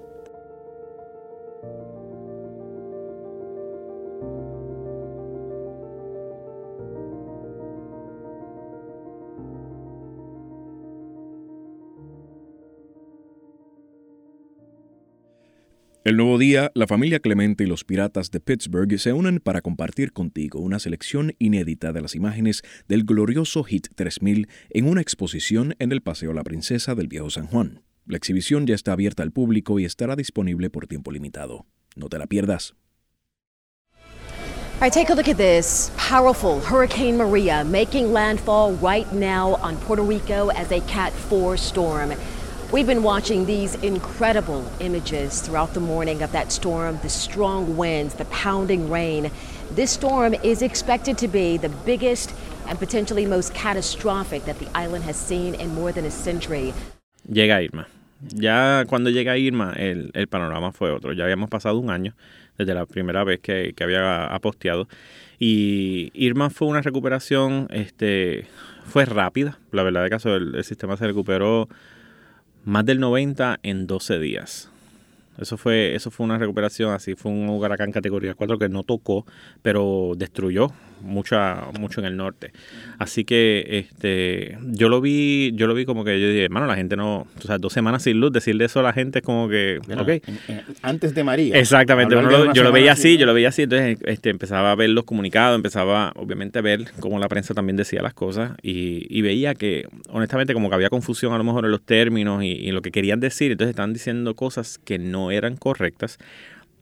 [16.06, 20.12] El nuevo día, la familia Clemente y los piratas de Pittsburgh se unen para compartir
[20.12, 25.90] contigo una selección inédita de las imágenes del glorioso Hit 3000 en una exposición en
[25.90, 27.82] el Paseo La Princesa del Viejo San Juan.
[28.04, 31.66] La exhibición ya está abierta al público y estará disponible por tiempo limitado.
[31.96, 32.76] No te la pierdas.
[34.78, 35.90] All right, take a look at this.
[35.96, 42.12] Powerful Hurricane Maria making landfall right now on Puerto Rico as a Cat 4 storm.
[42.72, 48.14] We've been watching these incredible images throughout the morning of that storm, the strong winds,
[48.14, 49.30] the pounding rain.
[49.76, 52.34] This storm is expected to be the biggest
[52.66, 56.74] and potentially most catastrophic that the island has seen in more than a century.
[57.30, 57.86] Llega Irma.
[58.34, 61.12] Ya cuando llega Irma, el, el panorama fue otro.
[61.12, 62.16] Ya habíamos pasado un año
[62.58, 64.88] desde la primera vez que, que había aposteado.
[65.38, 68.48] Y Irma fue una recuperación, este,
[68.86, 69.56] fue rápida.
[69.70, 71.68] La verdad de caso, el, el sistema se recuperó
[72.66, 74.68] más del 90 en 12 días.
[75.38, 79.24] Eso fue, eso fue una recuperación así, fue un huracán categoría 4 que no tocó,
[79.62, 82.52] pero destruyó mucha, mucho en el norte.
[82.98, 86.76] Así que este yo lo vi, yo lo vi como que yo dije, hermano, la
[86.76, 89.48] gente no, o sea, dos semanas sin luz, decirle eso a la gente es como
[89.48, 90.04] que, Bueno,
[90.82, 91.58] antes de María.
[91.58, 94.90] Exactamente, lo- yo lo veía así, yo lo veía así, entonces este, empezaba a ver
[94.90, 99.22] los comunicados, empezaba obviamente a ver cómo la prensa también decía las cosas y, y
[99.22, 102.70] veía que honestamente como que había confusión a lo mejor en los términos y, y
[102.72, 106.18] lo que querían decir, entonces estaban diciendo cosas que no eran correctas.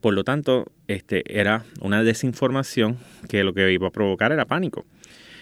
[0.05, 4.85] Por lo tanto, este, era una desinformación que lo que iba a provocar era pánico.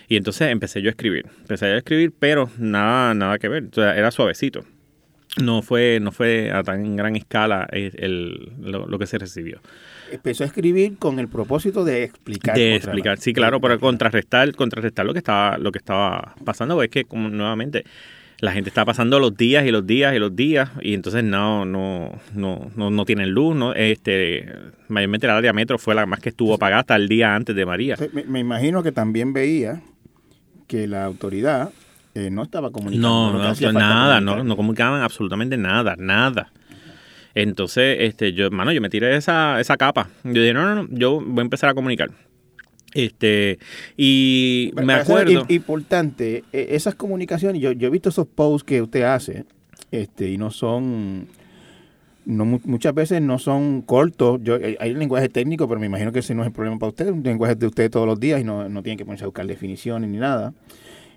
[0.07, 1.25] Y entonces empecé yo a escribir.
[1.41, 3.65] Empecé yo a escribir, pero nada, nada que ver.
[3.69, 4.63] O sea, era suavecito.
[5.41, 9.59] No fue, no fue a tan gran escala el, el- lo, lo que se recibió.
[10.09, 12.55] Empezó a escribir con el propósito de explicar.
[12.55, 16.87] De explicar, sí, claro, para contrarrestar, contrarrestar lo que estaba, lo que estaba pasando, es
[16.87, 17.83] que como nuevamente
[18.43, 21.63] la gente está pasando los días y los días y los días y entonces no,
[21.63, 24.53] no, no, no, no tienen luz, no, este,
[24.89, 27.65] mayormente la área metro fue la más que estuvo apagada hasta el día antes de
[27.65, 27.95] María.
[28.11, 29.81] Me, me imagino que también veía
[30.67, 31.71] que la autoridad
[32.15, 33.07] eh, no estaba comunicando.
[33.07, 36.51] No, no, nada, no, no comunicaban absolutamente nada, nada.
[37.35, 40.09] Entonces, este, yo, hermano, yo me tiré esa, esa capa.
[40.25, 42.11] Yo dije, no, no, no, yo voy a empezar a comunicar.
[42.93, 43.57] Este,
[43.97, 45.31] y me para acuerdo.
[45.31, 49.45] im- importante, eh, esas comunicaciones, yo, yo he visto esos posts que usted hace,
[49.91, 51.27] este, y no son,
[52.25, 54.39] no mu- muchas veces no son cortos.
[54.43, 56.89] Yo, hay un lenguaje técnico, pero me imagino que ese no es el problema para
[56.89, 59.27] usted, un lenguaje de usted todos los días y no, no tiene que ponerse a
[59.27, 60.53] buscar definiciones ni nada.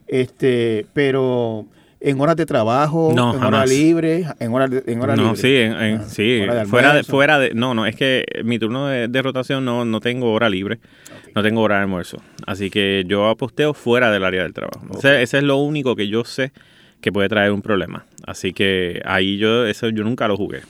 [0.08, 1.66] Este, pero
[2.00, 5.56] en horas de trabajo, No, en horas libres, en horas de, en horas no, sí,
[5.56, 8.58] en- en- Ah, sí, hora de fuera de, fuera de, no, no, es que mi
[8.58, 10.78] turno de, de rotación no, no tengo hora libre,
[11.36, 14.86] no tengo hora de almuerzo, así que yo aposteo fuera del área del trabajo.
[14.96, 16.50] Ese, ese es lo único que yo sé
[17.02, 20.62] que puede traer un problema, así que ahí yo, eso yo nunca lo jugué.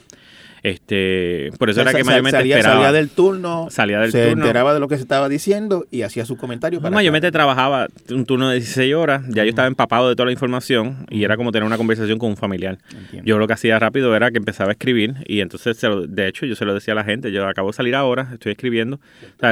[0.67, 2.83] Este, por eso O sea, era que mayormente salía, esperaba.
[2.83, 4.43] salía del turno, Salía del se turno.
[4.45, 6.81] enteraba de lo que se estaba diciendo y hacía su comentario.
[6.81, 10.33] Para Mayormente trabajaba un turno de 16 horas, ya yo estaba empapado de toda la
[10.33, 12.79] información y era como tener una conversación con un familiar.
[13.25, 16.27] Yo lo que hacía rápido era que empezaba a escribir y entonces, se lo- de
[16.29, 18.99] hecho, yo se lo decía a la gente, yo acabo de salir ahora, estoy escribiendo,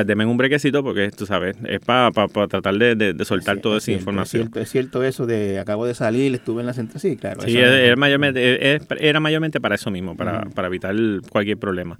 [0.06, 2.10] denme un brequecito porque, tú sabes, es para
[2.48, 4.42] tratar de, de- de soltar toda esa cierto, información.
[4.42, 7.00] Es cierto, es cierto eso de acabo de salir, estuve en la central.
[7.00, 7.40] Sí, claro.
[7.42, 10.94] Sí, era, era mayormente, era- era mayormente para eso mismo, para, para evitar
[11.30, 11.98] cualquier problema.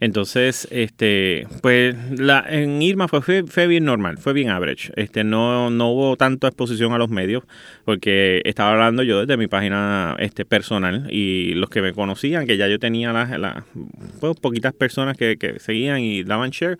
[0.00, 4.92] Entonces, este, pues la, en Irma fue, fue, fue bien normal, fue bien average.
[4.96, 7.44] Este, no, no hubo tanta exposición a los medios
[7.84, 12.56] porque estaba hablando yo desde mi página este, personal y los que me conocían, que
[12.56, 13.64] ya yo tenía las las,
[14.20, 16.78] pues, poquitas personas que, que seguían y daban share,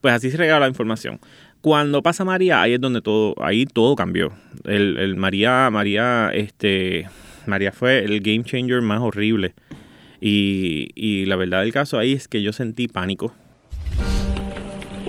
[0.00, 1.20] pues así se regaba la información.
[1.60, 4.34] Cuando pasa María, ahí es donde todo, ahí todo cambió.
[4.64, 7.08] El, el María, María, este,
[7.46, 9.54] María fue el game changer más horrible.
[10.20, 13.32] Y, y la verdad del caso ahí es que yo sentí pánico.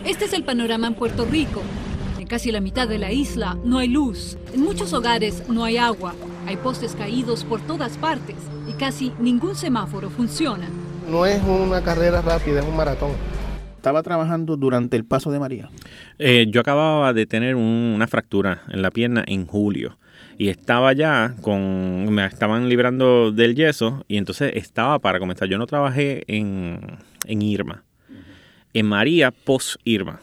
[0.05, 1.63] Este es el panorama en Puerto Rico.
[2.19, 4.37] En casi la mitad de la isla no hay luz.
[4.53, 6.13] En muchos hogares no hay agua.
[6.47, 8.35] Hay postes caídos por todas partes
[8.69, 10.67] y casi ningún semáforo funciona.
[11.09, 13.11] No es una carrera rápida, es un maratón.
[13.77, 15.69] Estaba trabajando durante el paso de María.
[16.17, 19.97] Eh, yo acababa de tener un- una fractura en la pierna en julio
[20.37, 25.47] y estaba ya con, me estaban librando del yeso y entonces estaba para comenzar.
[25.47, 26.79] Yo no trabajé en,
[27.25, 27.83] en Irma,
[28.73, 30.19] en María post Irma.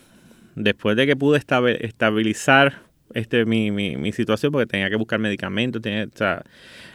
[0.54, 2.80] Después de que pude estabilizar
[3.14, 6.42] este mi, mi, mi situación porque tenía que buscar medicamentos, tenía, o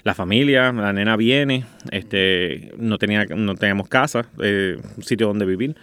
[0.03, 5.45] la familia, la nena viene, este, no tenía, no teníamos casa, eh, un sitio donde
[5.45, 5.75] vivir.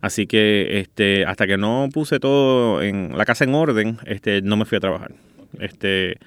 [0.00, 4.56] Así que este, hasta que no puse todo en la casa en orden, este, no
[4.56, 5.12] me fui a trabajar.
[5.60, 6.18] Este,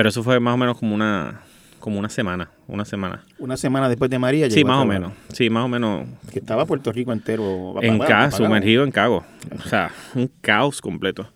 [0.00, 1.42] pero eso fue más o menos como una,
[1.78, 3.22] como una semana, una semana.
[3.38, 5.12] Una semana después de María Sí, llegó a más o menos.
[5.30, 6.08] Sí, más o menos.
[6.32, 9.24] Que estaba Puerto Rico entero En caos, sumergido en caos.
[9.62, 11.30] O sea, un caos completo.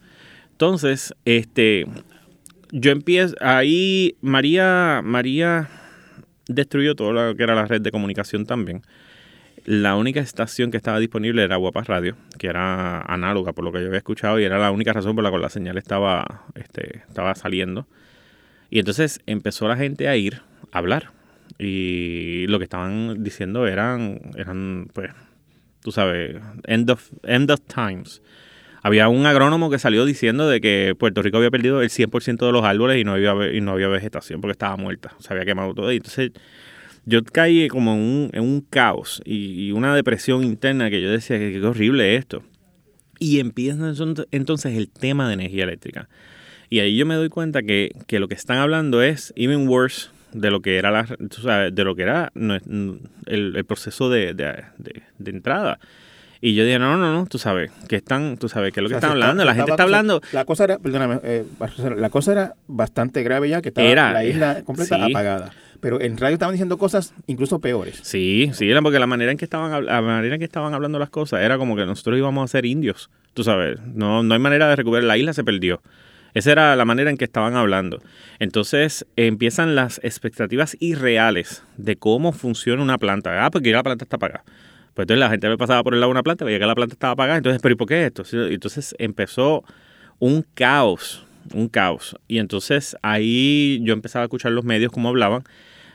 [0.52, 1.86] Entonces, este,
[2.72, 5.68] yo empiezo, ahí María, María
[6.48, 8.80] destruyó todo lo que era la red de comunicación también.
[9.66, 13.82] La única estación que estaba disponible era Guapas Radio, que era análoga por lo que
[13.82, 17.02] yo había escuchado y era la única razón por la cual la señal estaba, este,
[17.06, 17.86] estaba saliendo.
[18.74, 20.40] Y entonces empezó la gente a ir
[20.72, 21.12] a hablar.
[21.60, 25.12] Y lo que estaban diciendo eran, eran pues,
[25.80, 28.20] tú sabes, end of, end of times.
[28.82, 32.50] Había un agrónomo que salió diciendo de que Puerto Rico había perdido el 100% de
[32.50, 35.72] los árboles y no había y no había vegetación porque estaba muerta, se había quemado
[35.72, 35.92] todo.
[35.92, 36.32] Y entonces
[37.04, 41.12] yo caí como en un, en un caos y, y una depresión interna que yo
[41.12, 42.42] decía que qué horrible esto.
[43.20, 43.94] Y empieza
[44.32, 46.08] entonces el tema de energía eléctrica.
[46.70, 50.08] Y ahí yo me doy cuenta que, que lo que están hablando es even worse
[50.32, 53.00] de lo que era la, sabes, de lo que era el,
[53.56, 55.78] el proceso de, de- de- de entrada.
[56.40, 58.88] Y yo dije, no, no, no, tú sabes, que están, tú sabes, que es lo
[58.90, 60.20] que O sea, están hablando, está- la gente estaba- está hablando.
[60.32, 61.44] La cosa era, perdóname, eh,
[61.96, 65.10] la cosa era bastante grave ya, que estaba Era, la isla eh, completa sí.
[65.10, 65.52] apagada.
[65.80, 68.00] Pero en radio estaban diciendo cosas incluso peores.
[68.02, 70.98] Sí, sí, era porque la manera en que estaban la manera en que estaban hablando
[70.98, 74.40] las cosas era como que nosotros íbamos a ser indios, tú sabes, no, no hay
[74.40, 75.82] manera de recuperar, la isla se perdió.
[76.34, 78.02] Esa era la manera en que estaban hablando.
[78.40, 83.46] Entonces empiezan las expectativas irreales de cómo funciona una planta.
[83.46, 84.44] Ah, porque ya la planta está apagada.
[84.94, 86.74] Pues entonces la gente me pasaba por el lado de una planta, veía que la
[86.74, 87.38] planta estaba apagada.
[87.38, 88.24] Entonces, ¿pero y por qué esto?
[88.32, 89.64] Entonces empezó
[90.18, 92.16] un caos, un caos.
[92.28, 95.44] Y entonces ahí yo empezaba a escuchar los medios como hablaban.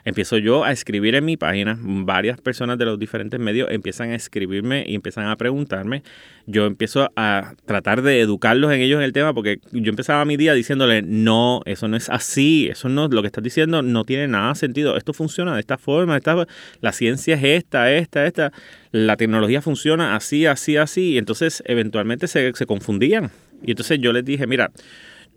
[0.10, 4.16] Empiezo yo a escribir en mi página, varias personas de los diferentes medios empiezan a
[4.16, 6.02] escribirme y empiezan a preguntarme.
[6.48, 10.36] Yo empiezo a tratar de educarlos en ellos en el tema porque yo empezaba mi
[10.36, 14.28] día diciéndole, no, eso no es así, eso no, lo que estás diciendo no tiene
[14.28, 16.48] nada sentido, esto funciona de esta forma, esta,
[16.82, 18.52] la ciencia es esta, esta, esta,
[18.92, 23.30] la tecnología funciona así, así, así, y entonces eventualmente se, se confundían.
[23.62, 24.72] Y entonces yo les dije, mira,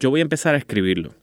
[0.01, 1.15] yo voy a empezar a escribirlo.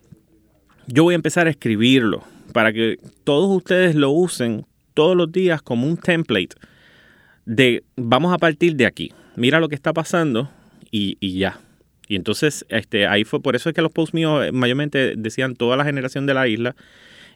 [0.86, 5.62] Yo voy a empezar a escribirlo para que todos ustedes lo usen todos los días
[5.62, 6.56] como un template
[7.46, 9.12] de vamos a partir de aquí.
[9.36, 10.50] Mira lo que está pasando
[10.92, 11.60] y, y ya.
[12.08, 15.56] Y entonces este, ahí fue por eso es que los posts míos eh, mayormente decían
[15.56, 16.76] toda la generación de la isla.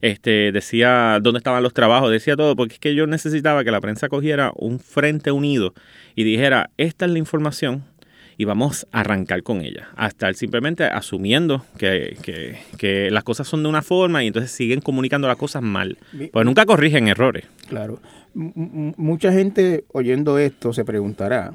[0.01, 3.79] Este, decía dónde estaban los trabajos, decía todo, porque es que yo necesitaba que la
[3.79, 5.73] prensa cogiera un frente unido
[6.13, 7.85] y dijera, esta es la información
[8.37, 9.89] y vamos a arrancar con ella.
[9.95, 14.51] A estar simplemente asumiendo que, que- que las cosas son de una forma y entonces
[14.51, 15.97] siguen comunicando las cosas mal.
[16.31, 17.45] Pues nunca corrigen errores.
[17.67, 17.99] Claro.
[18.35, 21.53] M- mucha gente oyendo esto se preguntará,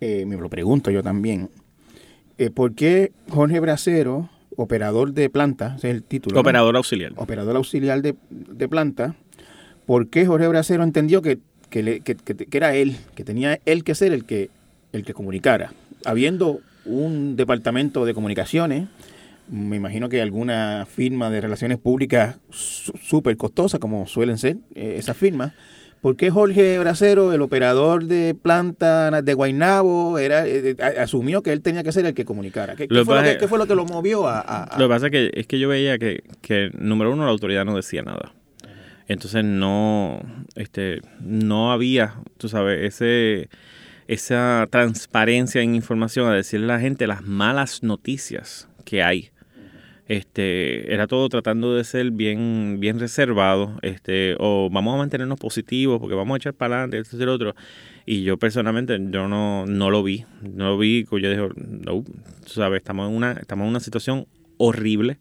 [0.00, 1.48] eh, me lo pregunto yo también,
[2.38, 6.34] eh, ¿por qué Jorge Bracero, operador de planta, ese es el título?
[6.34, 6.40] ¿no?
[6.40, 7.12] Operador auxiliar.
[7.16, 9.14] Operador auxiliar de, de planta,
[9.86, 11.38] ¿por qué Jorge Bracero entendió que
[11.70, 14.50] que, le- que- que- que era él, que tenía él que ser el que,
[14.92, 15.72] el que comunicara.
[16.06, 18.86] Habiendo un departamento de comunicaciones,
[19.50, 25.16] me imagino que alguna firma de relaciones públicas súper costosa, como suelen ser eh, esas
[25.16, 25.52] firmas,
[26.00, 31.60] ¿por qué Jorge Bracero, el operador de planta de Guaynabo, era, eh, asumió que él
[31.60, 32.76] tenía que ser el que comunicara?
[32.76, 34.38] ¿Qué, fue, lo que, qué fue lo que lo movió a...?
[34.40, 37.24] a- a- Lo que pasa es que, es que yo veía que, que, número uno,
[37.24, 38.32] la autoridad no decía nada.
[39.08, 40.20] Entonces no,
[40.56, 43.48] este, no había, tú sabes, ese,
[44.08, 49.30] esa transparencia en información a decirle a la gente las malas noticias que hay.
[50.08, 55.98] Este, era todo tratando de ser bien, bien reservado, este, o vamos a mantenernos positivos
[55.98, 57.54] porque vamos a echar para adelante, esto y lo otro.
[58.04, 62.04] Y yo personalmente, yo no, no lo vi, no lo vi, yo dije, no,
[62.46, 64.28] sabes, estamos en una, estamos en una situación
[64.58, 65.18] horrible.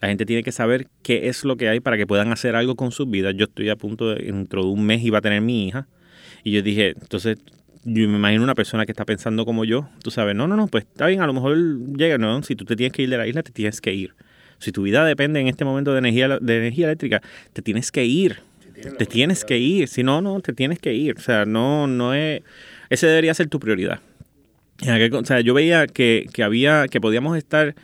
[0.00, 2.74] La gente tiene que saber qué es lo que hay para que puedan hacer algo
[2.74, 3.34] con sus vidas.
[3.36, 5.86] Yo estoy a punto de, dentro de un mes iba a tener mi hija.
[6.42, 7.38] Y yo dije, entonces,
[7.94, 10.68] yo me imagino una persona que está pensando como yo, tú sabes, no, no, no,
[10.68, 11.56] pues está bien, a lo mejor
[11.96, 14.14] llega, no, si tú te tienes que ir de la isla, te tienes que ir.
[14.58, 17.22] Si tu vida depende en este momento de energía, de energía eléctrica,
[17.52, 18.40] te tienes que ir.
[18.96, 19.88] Te tienes que ir.
[19.88, 21.16] Si no, no, te tienes que ir.
[21.16, 22.42] O sea, no, no es.
[22.90, 24.00] Ese debería ser tu prioridad.
[25.12, 27.74] O sea, yo veía que, que había, que podíamos estar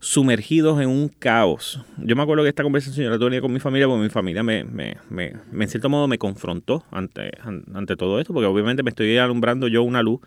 [0.00, 1.80] sumergidos en un caos.
[1.98, 4.42] Yo me acuerdo que esta conversación yo la tenía con mi familia, porque mi familia
[4.42, 8.46] me, me, me, me, en cierto modo me confrontó ante, an- ante todo esto, porque
[8.46, 10.20] obviamente me estoy alumbrando yo una luz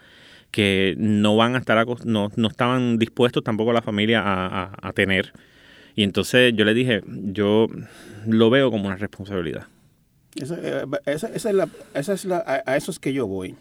[0.52, 4.72] que no van a estar, acos- no, no estaban dispuestos tampoco la familia a, a-
[4.82, 5.32] a tener.
[5.96, 7.68] Y entonces yo le dije, yo
[8.28, 9.68] lo veo como una responsabilidad.
[10.36, 13.28] Esa, eh, esa- esa es la, esa es la, a, a eso es que yo
[13.28, 13.56] voy.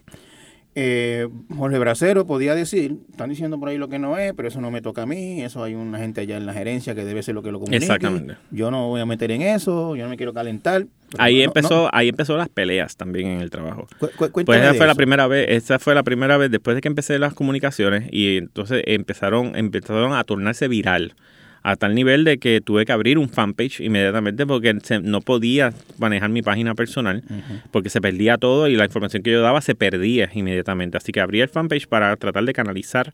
[0.76, 4.60] Eh, Jorge Bracero podía decir, están diciendo por ahí lo que no es, pero eso
[4.60, 7.24] no me toca a mí, eso hay una gente allá en la gerencia que debe
[7.24, 7.84] ser lo que lo comunique.
[7.84, 8.36] Exactamente.
[8.52, 10.86] Yo no voy a meter en eso, yo no me quiero calentar.
[11.18, 13.88] Ahí no- empezó, no- ahí empezó las peleas también en el trabajo.
[13.98, 16.88] Cu- Pues esa fue la primera vez, esa fue la primera vez después de que
[16.88, 21.14] empecé las comunicaciones y entonces empezaron, empezaron a tornarse viral
[21.62, 25.72] a tal nivel de que tuve que abrir un fanpage inmediatamente porque se- no podía
[25.98, 27.22] manejar mi página personal
[27.70, 30.96] porque se perdía todo y la información que yo daba se perdía inmediatamente.
[30.96, 33.12] Así que abrí el fanpage para tratar de canalizar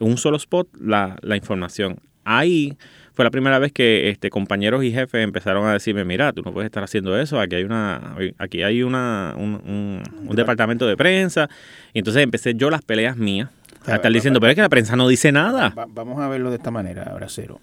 [0.00, 1.96] en un solo spot la, la información.
[2.24, 2.76] Ahí
[3.14, 6.52] fue la primera vez que este, compañeros y jefes empezaron a decirme, mira, tú no
[6.52, 10.96] puedes estar haciendo eso, aquí hay una, aquí hay una, un, un- un departamento de
[10.96, 11.48] prensa.
[11.94, 13.48] Y entonces empecé yo las peleas mías
[13.86, 15.70] a estar diciendo, pero es que la prensa no dice nada.
[15.70, 17.60] Va- vamos a verlo de esta manera, Bracero.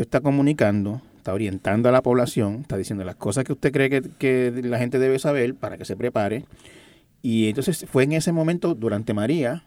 [0.00, 3.90] Usted está comunicando, está orientando a la población, está diciendo las cosas que usted cree
[3.90, 6.44] que, que la gente debe saber para que se prepare.
[7.22, 9.62] Y entonces fue en ese momento, durante María,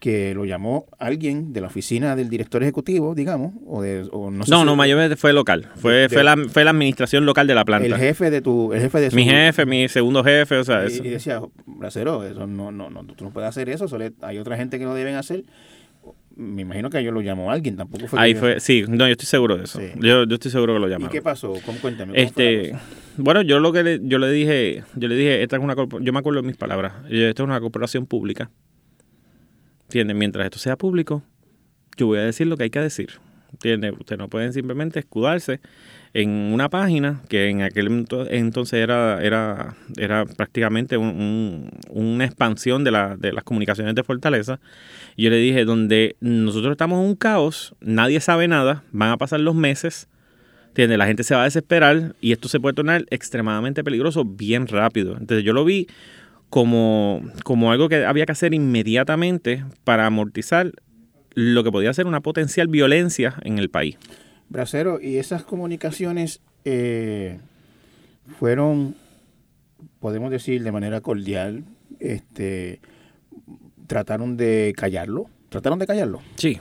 [0.00, 4.08] que lo llamó alguien de la oficina del director ejecutivo, digamos, o de...
[4.10, 5.68] O no, sé No, si- no, mayormente fue local.
[5.76, 7.86] Fue, De- fue, la, fue la administración local de la planta.
[7.86, 8.72] El jefe de tu...
[8.72, 11.04] El jefe de su- mi jefe, mi segundo jefe, o sea, y, eso.
[11.04, 14.56] y decía, Bracero, eso no, no, no, tú no puedes hacer eso, solo hay otra
[14.56, 15.44] gente que lo deben hacer.
[16.36, 19.12] Me imagino que yo lo llamó alguien, tampoco fue Ahí yo- fue, sí, no, yo
[19.12, 19.80] estoy seguro de eso.
[20.00, 21.12] Yo, yo estoy seguro que lo ¿Y llamaron.
[21.12, 21.54] qué pasó?
[21.64, 22.12] ¿Cómo, cuéntame.
[22.14, 22.76] ¿cómo fue la Este,
[23.16, 26.12] bueno, yo lo que le, yo le dije, yo le dije, esta es una yo
[26.12, 28.50] me acuerdo de mis palabras, esto es una corporación pública.
[29.84, 30.18] ¿Entienden?
[30.18, 31.22] Mientras esto sea público,
[31.96, 33.10] yo voy a decir lo que hay que decir.
[33.52, 33.94] ¿Entienden?
[33.98, 35.60] Ustedes no pueden simplemente escudarse
[36.14, 42.24] en una página que en aquel ento- entonces era, era, era prácticamente un- un- una
[42.24, 44.60] expansión de, la, de las comunicaciones de Fortaleza.
[45.16, 49.40] Yo le dije, donde nosotros estamos en un caos, nadie sabe nada, van a pasar
[49.40, 50.08] los meses.
[50.76, 55.16] La gente se va a desesperar y esto se puede tornar extremadamente peligroso bien rápido.
[55.18, 55.86] Entonces yo lo vi
[56.50, 60.72] como, como algo que había que hacer inmediatamente para amortizar
[61.34, 63.96] lo que podía ser una potencial violencia en el país.
[64.48, 67.38] Bracero, ¿y esas comunicaciones eh,
[68.38, 68.94] fueron,
[70.00, 71.64] podemos decir de manera cordial,
[72.00, 72.80] este,
[73.86, 75.26] trataron de callarlo?
[75.48, 76.20] ¿Trataron de callarlo?
[76.36, 76.58] Sí,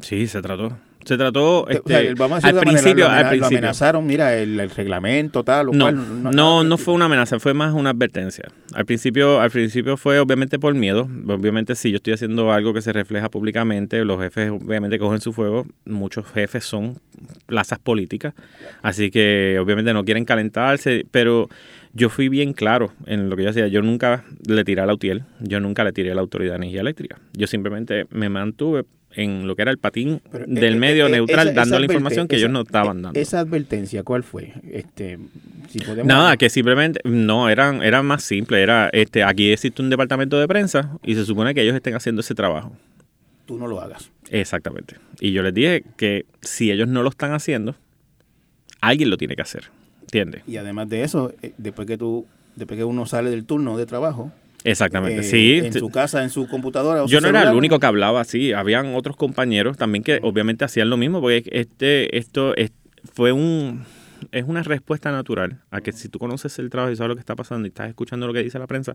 [0.00, 0.76] sí, se trató.
[1.04, 3.58] Se trató O este, vamos a al manera- principio, al principio.
[3.58, 6.34] amenazaron, mira, el, el reglamento, tal, o No, cual.
[6.36, 8.44] no, no, fue una amenaza, fue más una advertencia.
[8.74, 11.08] Al principio, al principio fue obviamente por miedo.
[11.26, 15.32] Obviamente, si yo estoy haciendo algo que se refleja públicamente, los jefes obviamente cogen su
[15.32, 15.66] fuego.
[15.86, 16.98] Muchos jefes son
[17.46, 18.34] plazas políticas,
[18.82, 21.48] así que obviamente no quieren calentarse, pero
[21.92, 23.66] yo fui bien claro en lo que yo hacía.
[23.68, 26.56] Yo nunca le tiré a la UTIEL, yo nunca le tiré a la Autoridad de
[26.58, 27.18] Energía Eléctrica.
[27.32, 28.84] Yo simplemente me mantuve
[29.14, 31.78] en lo que era el patín Pero, del eh, medio eh, neutral, esa- dando esa
[31.80, 33.18] la información que ellos no estaban dando.
[33.18, 34.52] Esa advertencia, ¿cuál fue?
[34.70, 35.18] Este,
[35.68, 39.90] si podemos- Nada, que simplemente, no, eran, eran más simple, era, este, aquí existe un
[39.90, 42.72] departamento de prensa y se supone que ellos estén haciendo ese trabajo.
[43.46, 44.12] tú no lo hagas.
[44.30, 44.94] Exactamente.
[45.18, 47.74] Y yo les dije que si ellos no lo están haciendo,
[48.80, 49.64] alguien lo tiene que hacer,
[50.02, 50.42] ¿entiendes?
[50.46, 53.86] Y además de eso, eh, después que tú después que uno sale del turno de
[53.86, 54.32] trabajo.
[54.64, 55.58] Exactamente, eh, sí.
[55.64, 57.02] En su casa, en su computadora.
[57.04, 60.18] O Yo su no era el único que hablaba así, habían otros compañeros también que
[60.22, 62.72] obviamente hacían lo mismo, porque este, esto es-
[63.14, 63.84] fue un,
[64.32, 67.20] es una respuesta natural a que si tú conoces el trabajo y sabes lo que
[67.20, 68.94] está pasando y estás escuchando lo que dice la prensa,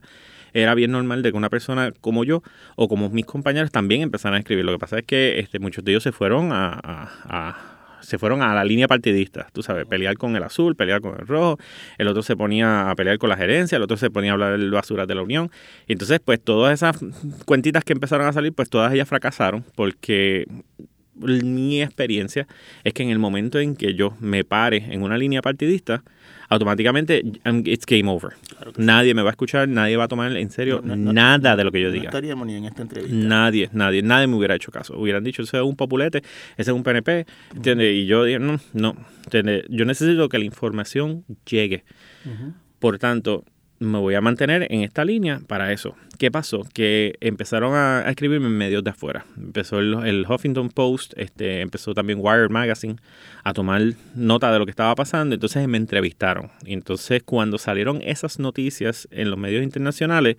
[0.53, 2.43] era bien normal de que una persona como yo
[2.75, 4.65] o como mis compañeros también empezaran a escribir.
[4.65, 8.17] Lo que pasa es que este, muchos de ellos se fueron a, a- a- se
[8.17, 11.59] fueron a la línea partidista, tú sabes, pelear con el azul, pelear con el rojo,
[11.97, 14.57] el otro se ponía a pelear con la gerencia, el otro se ponía a hablar
[14.57, 15.51] de basuras de la Unión.
[15.87, 16.97] Y entonces, pues todas esas
[17.45, 20.47] cuentitas que empezaron a salir, pues todas ellas fracasaron porque
[21.15, 22.47] mi experiencia
[22.83, 26.03] es que en el momento en que yo me pare en una línea partidista,
[26.49, 27.23] automáticamente
[27.65, 28.33] it's game over.
[28.77, 31.63] nadie me va a escuchar, nadie va a tomar en serio No, no, nada de
[31.63, 32.05] lo que yo No diga.
[32.05, 33.15] estaríamos ni en esta entrevista.
[33.15, 34.97] Nadie, nadie, nadie me hubiera hecho caso.
[34.97, 36.19] Hubieran dicho, ese es un populete,
[36.57, 37.25] ese es un PNP,
[37.55, 37.93] ¿entiendes?
[37.93, 39.65] Y yo dije, no, no, ¿entiendes?
[39.69, 41.83] Yo necesito que la información llegue.
[42.79, 43.43] Por tanto,
[43.79, 45.95] me voy a mantener en esta línea para eso.
[46.17, 46.63] ¿Qué pasó?
[46.73, 49.25] Que empezaron a, escribirme en medios de afuera.
[49.37, 52.95] Empezó el, el Huffington Post, este, empezó también Wired Magazine
[53.43, 53.81] a tomar
[54.15, 55.35] nota de lo que estaba pasando.
[55.35, 56.49] Entonces me entrevistaron.
[56.65, 60.37] Y entonces cuando salieron esas noticias en los medios internacionales,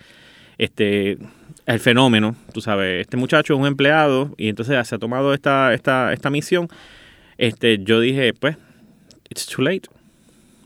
[0.58, 1.18] este
[1.66, 5.74] el fenómeno, tú sabes, este muchacho es un empleado y entonces se ha tomado esta,
[5.74, 6.68] esta, esta misión.
[7.38, 8.56] Este, yo dije, pues,
[9.28, 9.88] it's too late.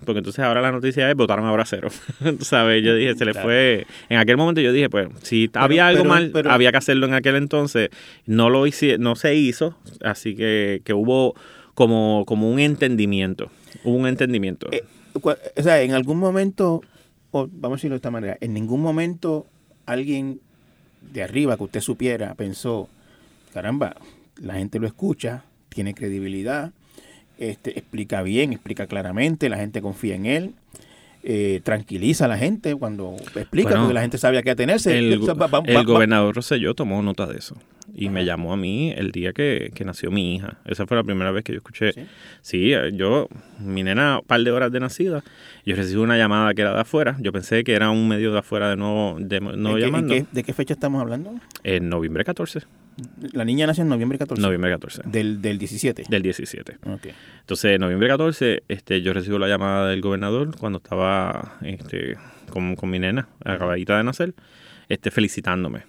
[0.05, 1.89] Porque entonces ahora la noticia es votaron ahora cero.
[2.41, 3.47] Sabes, yo dije, se le Claro.
[3.47, 3.87] fue.
[4.09, 7.07] En aquel momento yo dije, pues, si había algo pero- mal, pero- había que hacerlo
[7.07, 7.91] en aquel entonces.
[8.27, 9.77] No lo hice, no se hizo.
[10.03, 11.35] Así que, que hubo
[11.75, 13.51] como, como un entendimiento.
[13.85, 14.69] Hubo un entendimiento.
[14.73, 14.85] Eh,
[15.15, 16.83] O sea, en algún momento,
[17.31, 19.47] o vamos a decirlo de esta manera, en ningún momento
[19.87, 20.41] alguien
[21.13, 22.89] de arriba que usted supiera pensó,
[23.53, 23.97] caramba,
[24.41, 26.73] la gente lo escucha, tiene credibilidad,
[27.41, 30.55] este, explica bien, explica claramente, la gente confía en él,
[31.23, 34.97] eh, tranquiliza a la gente cuando explica, Bueno, porque la gente sabe a qué atenerse.
[34.99, 35.21] El,
[35.67, 37.57] el gobernador Rosselló tomó nota de eso
[37.95, 40.59] y me llamó a mí el día que, que nació mi hija.
[40.65, 41.93] Esa fue la primera vez que yo escuché.
[42.41, 43.29] Sí, eh, yo,
[43.59, 45.23] mi nena, un par de horas de nacida,
[45.67, 47.17] yo recibí una llamada que era de afuera.
[47.21, 49.81] Yo pensé que era un medio de afuera de nuevo, de nuevo ¿En qué- en
[49.81, 50.15] llamando.
[50.15, 51.35] qué- ¿De qué fecha estamos hablando?
[51.65, 52.61] En noviembre 14.
[53.33, 54.43] La niña nació en noviembre 14.
[54.43, 55.03] Noviembre 14.
[55.07, 56.05] Del, del 17.
[56.09, 56.79] Del 17.
[56.87, 57.09] Ok.
[57.41, 62.17] Entonces, en noviembre 14, este, yo recibo la llamada del gobernador cuando estaba este,
[62.51, 64.35] con, con mi nena, acabadita de nacer,
[64.89, 65.85] este, felicitándome.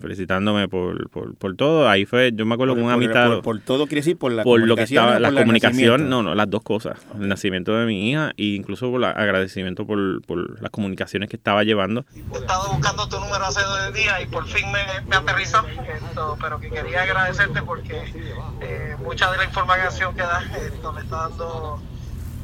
[0.00, 1.88] Felicitándome por, por, por todo.
[1.88, 3.26] Ahí fue, yo me acuerdo Por- con un por- amistad.
[3.36, 6.34] por- por todo quiere decir por la por lo que estaba, la comunicación, no, no,
[6.34, 6.98] las dos cosas.
[7.18, 11.36] El nacimiento de mi hija e incluso por el agradecimiento por, por las comunicaciones que
[11.36, 12.04] estaba llevando.
[12.14, 15.64] He estado buscando tu número hace dos días y por fin me, me aterrizó.
[15.66, 18.12] Esto, pero que quería agradecerte porque
[18.60, 21.80] eh, mucha de la información que das esto, le está dando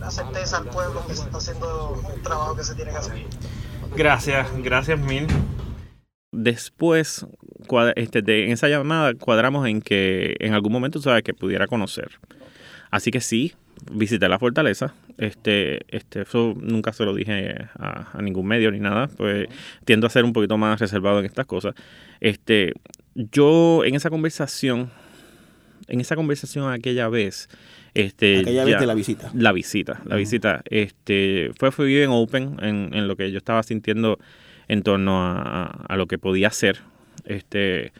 [0.01, 3.27] la certeza al pueblo que se está haciendo el trabajo que se tiene que hacer.
[3.95, 5.27] Gracias, gracias mil.
[6.33, 7.27] Después,
[7.67, 11.67] cuadra- este, de, en esa llamada cuadramos en que en algún momento sabes que pudiera
[11.67, 12.11] conocer.
[12.91, 13.53] Así que sí,
[13.91, 14.95] visité la fortaleza.
[15.19, 19.47] Este, este, eso nunca se lo dije a, a ningún medio ni nada, pues
[19.85, 21.75] tiendo a ser un poquito más reservado en estas cosas.
[22.21, 22.73] Este,
[23.15, 24.91] yo en esa conversación,
[25.87, 27.49] en esa conversación aquella vez,
[27.95, 29.31] este, Aquella vez de la visita.
[29.35, 33.63] La visita, la visita, este, fue, fue bien open en, en lo que yo estaba
[33.63, 34.19] sintiendo
[34.69, 36.79] en torno a, a- lo que podía hacer.
[37.25, 37.93] Este,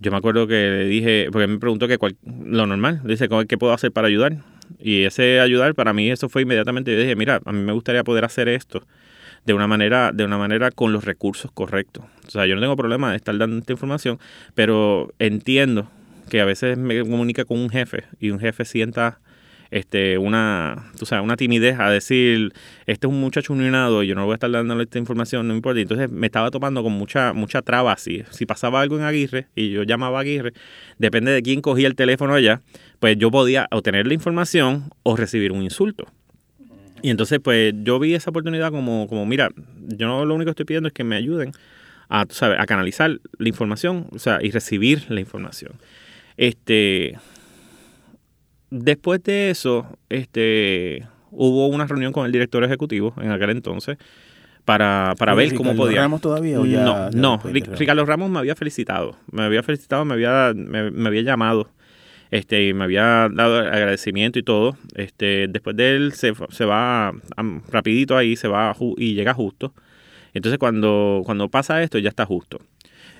[0.00, 3.28] yo me acuerdo que le dije, porque me preguntó que cuál- lo normal, le dice,
[3.48, 4.36] ¿qué puedo hacer para ayudar?
[4.78, 8.02] Y ese ayudar para mí eso fue inmediatamente, yo dije, mira, a mí me gustaría
[8.04, 8.86] poder hacer esto
[9.44, 12.04] de una manera, de una manera con los recursos correctos.
[12.26, 14.18] O sea, yo no tengo problema de estar dando esta información,
[14.54, 15.90] pero entiendo
[16.30, 19.18] que a veces me comunica con un jefe y un jefe sienta
[19.70, 22.52] este una tú sabes, una timidez a decir
[22.86, 25.54] este es un muchacho unionado y yo no voy a estar dándole esta información no
[25.54, 27.96] importa entonces me estaba tomando con mucha mucha traba.
[27.96, 30.52] Si pasaba algo en Aguirre y yo llamaba a Aguirre
[30.98, 32.60] depende de quién cogía el teléfono allá
[33.00, 36.06] pues yo podía obtener la información o recibir un insulto.
[37.02, 40.50] Y entonces, pues, yo vi esa oportunidad como, como mira, yo no, lo único que
[40.52, 41.52] estoy pidiendo es que me ayuden
[42.08, 45.72] a, tú sabes, a canalizar la información, o sea, y recibir la información.
[46.38, 47.18] Este,
[48.82, 53.98] después de eso, este, hubo una reunión con el director ejecutivo en aquel entonces
[54.64, 56.00] para, para ¿Con ver cómo Ricardo podía.
[56.00, 57.40] Ramos todavía o ya- no, ya no?
[57.44, 61.70] Ricardo Ramos me había felicitado, me había felicitado, me había, me, me había llamado
[62.30, 64.76] este, y me había dado agradecimiento y todo.
[64.94, 69.72] Este, después de él se, se va am, rapidito ahí, se va y llega justo.
[70.32, 72.58] Entonces cuando, cuando pasa esto ya está justo.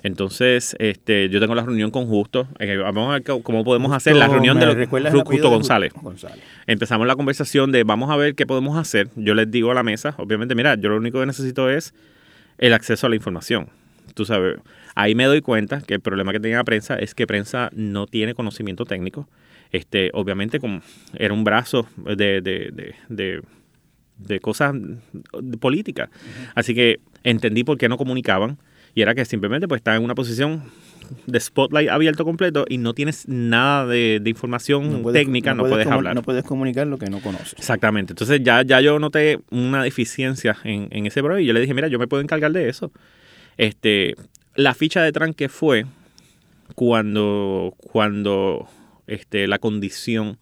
[0.09, 2.47] Entonces, este, yo tengo la reunión con Justo.
[2.59, 5.49] eh, vamos a ver cómo- podemos hacer la reunión de ¿me lo- recuerdas el Justo
[5.49, 5.93] González.
[5.99, 6.43] González.
[6.67, 9.09] Empezamos la conversación de vamos a ver qué podemos hacer.
[9.15, 11.95] Yo les digo a la mesa, obviamente, mira, yo lo único que necesito es
[12.59, 13.69] el acceso a la información.
[14.13, 14.57] Tú sabes,
[14.93, 18.05] ahí me doy cuenta que el problema que tenía la prensa es que prensa no
[18.05, 19.27] tiene conocimiento técnico.
[19.71, 20.81] Este, obviamente, como
[21.17, 23.41] era un brazo de, de, de, de,
[24.19, 24.75] de cosas
[25.59, 26.09] políticas.
[26.53, 28.59] Así que entendí por qué no comunicaban.
[28.95, 30.63] Y era que simplemente pues estaba en una posición
[31.27, 35.85] de spotlight abierto completo y no tienes nada de, de información puedes- técnica, no, puedes,
[35.85, 36.15] hablar.
[36.15, 37.53] No puedes comunicar lo que no conoces.
[37.59, 38.13] Exactamente.
[38.13, 41.73] Entonces ya, ya yo noté una deficiencia en, en ese problema y yo le dije,
[41.75, 42.91] mira, yo me puedo encargar de eso.
[43.57, 44.15] Este,
[44.55, 45.85] la ficha de tranque fue
[46.73, 48.67] cuando, cuando
[49.07, 50.37] este, la condición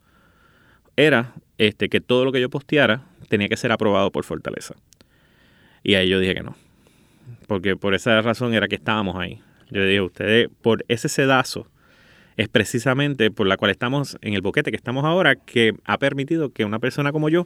[0.96, 4.76] era este, que todo lo que yo posteara tenía que ser aprobado por Fortaleza.
[5.84, 6.56] Y ahí yo dije que no.
[7.48, 9.42] Porque por esa razón era que estábamos ahí.
[9.72, 11.68] Yo le dije, ustedes, por ese sedazo,
[12.38, 16.52] es precisamente por la cual estamos en el boquete que estamos ahora, que ha permitido
[16.52, 17.46] que una persona como yo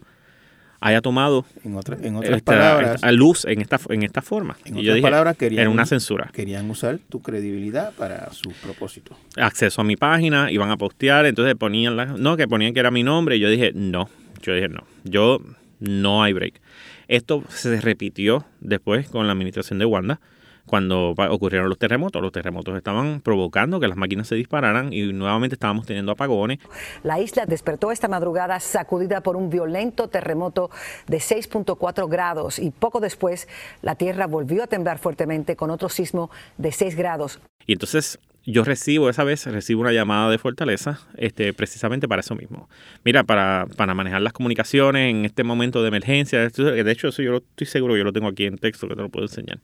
[0.80, 4.56] haya tomado En, otra- en otras esta- palabras, esta luz en esta, en esta forma.
[4.64, 6.30] en y otras yo dije, palabras querían, era una censura.
[6.32, 9.18] Querían usar tu credibilidad para su propósito.
[9.38, 12.92] Acceso a mi página, iban a postear, entonces ponían la, no, que ponían que era
[12.92, 14.08] mi nombre, y yo dije, no,
[14.44, 15.42] yo dije, no, yo
[15.80, 16.62] no hay break.
[17.08, 20.20] Esto se repitió después con la administración de Wanda,
[20.68, 22.22] cuando ocurrieron los terremotos.
[22.22, 26.60] Los terremotos estaban provocando que las máquinas se dispararan y nuevamente estábamos teniendo apagones.
[27.04, 30.70] La isla despertó esta madrugada sacudida por un violento terremoto
[31.08, 33.48] de 6.4 grados y poco después
[33.82, 37.40] la tierra volvió a temblar fuertemente con otro sismo de 6 grados.
[37.66, 38.20] Y entonces
[38.52, 42.70] yo recibo esa vez, recibo una llamada de Fortaleza, este, precisamente para eso mismo.
[43.04, 46.40] Mira, para, para manejar las comunicaciones en este momento de emergencia.
[46.40, 48.96] De hecho, eso yo lo, estoy seguro que yo lo tengo aquí en texto que
[48.96, 49.60] te lo puedo enseñar.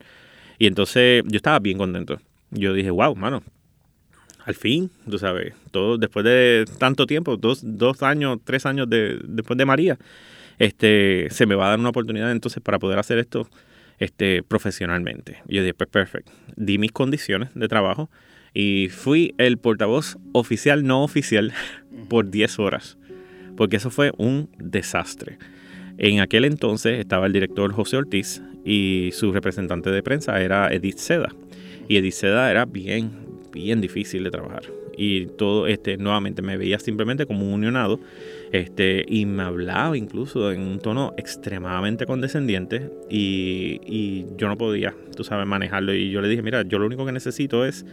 [0.58, 2.20] Y entonces yo estaba bien contento.
[2.50, 3.42] Yo dije, wow, mano,
[4.44, 9.18] al fin, tú sabes, todo después de tanto tiempo, dos, dos años, tres años de,
[9.24, 9.98] después de María,
[10.58, 13.48] este, se me va a dar una oportunidad entonces para poder hacer esto
[13.98, 15.38] este, profesionalmente.
[15.48, 16.32] Y yo dije, pues perfecto.
[16.54, 18.10] Di mis condiciones de trabajo
[18.54, 21.52] y fui el portavoz oficial, no oficial,
[22.08, 22.96] por 10 horas.
[23.56, 25.38] Porque eso fue un desastre.
[25.98, 30.98] En aquel entonces estaba el director José Ortiz y su representante de prensa era Edith
[30.98, 31.34] Seda.
[31.88, 33.10] Y Edith Seda era bien,
[33.52, 34.62] bien difícil de trabajar.
[34.96, 38.00] Y todo, este, nuevamente me veía simplemente como un unionado.
[38.52, 42.90] Este, y me hablaba incluso en un tono extremadamente condescendiente.
[43.10, 45.92] Y, y yo no podía, tú sabes, manejarlo.
[45.92, 47.84] Y yo le dije, mira, yo lo único que necesito es.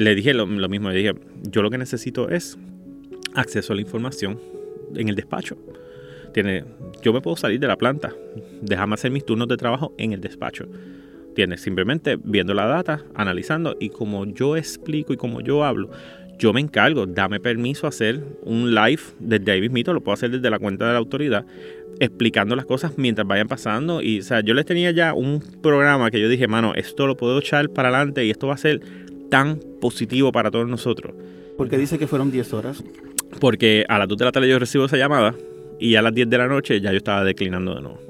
[0.00, 2.56] Le dije lo, mismo, le dije, yo lo que necesito es
[3.34, 4.40] acceso a la información
[4.94, 5.58] en el despacho.
[6.32, 6.64] Tiene,
[7.02, 8.14] yo me puedo salir de la planta,
[8.62, 10.64] déjame hacer mis turnos de trabajo en el despacho.
[11.34, 15.90] Tienes simplemente viendo la data, analizando y como yo explico y como yo hablo,
[16.38, 20.30] yo me encargo, dame permiso a hacer un live desde ahí mismito, lo puedo hacer
[20.30, 21.44] desde la cuenta de la autoridad,
[21.98, 24.00] explicando las cosas mientras vayan pasando.
[24.00, 27.18] Y o sea, yo les tenía ya un programa que yo dije, mano, esto lo
[27.18, 28.80] puedo echar para adelante y esto va a ser
[29.30, 31.14] tan positivo para todos nosotros.
[31.56, 32.82] Porque dice que fueron 10 horas.
[33.40, 35.34] Porque a las 2 de la tarde yo recibo esa llamada
[35.78, 38.00] y a las 10 de la noche ya yo estaba declinando de nuevo.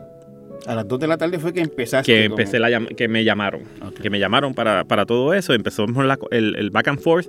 [0.67, 2.13] A las 2 de la tarde fue que empezaste.
[2.13, 3.63] Que como- empecé la llam- que me llamaron.
[4.03, 5.53] Que me llamaron para, para todo eso.
[5.55, 7.29] Empezamos la- el, el back and forth.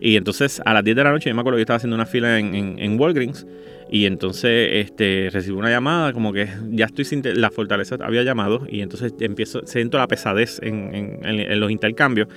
[0.00, 1.96] Y entonces a las 10 de la noche, yo me acuerdo que yo estaba haciendo
[1.96, 3.46] una fila en, en, en Walgreens.
[3.90, 7.22] Y entonces este, recibo una llamada, como que ya estoy sin.
[7.40, 8.66] La fortaleza había llamado.
[8.70, 12.28] Y entonces empiezo, siento la pesadez en- en los intercambios.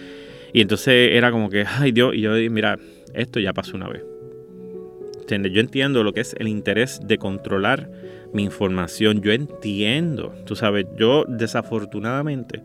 [0.54, 2.78] Y entonces era como que, ay Dios, y yo dije, mira,
[3.14, 4.04] esto ya pasó una vez.
[5.22, 5.54] ¿Entiendes?
[5.54, 7.90] Yo entiendo lo que es el interés de controlar
[8.34, 9.22] mi información.
[9.22, 12.62] Yo entiendo, tú sabes, yo desafortunadamente,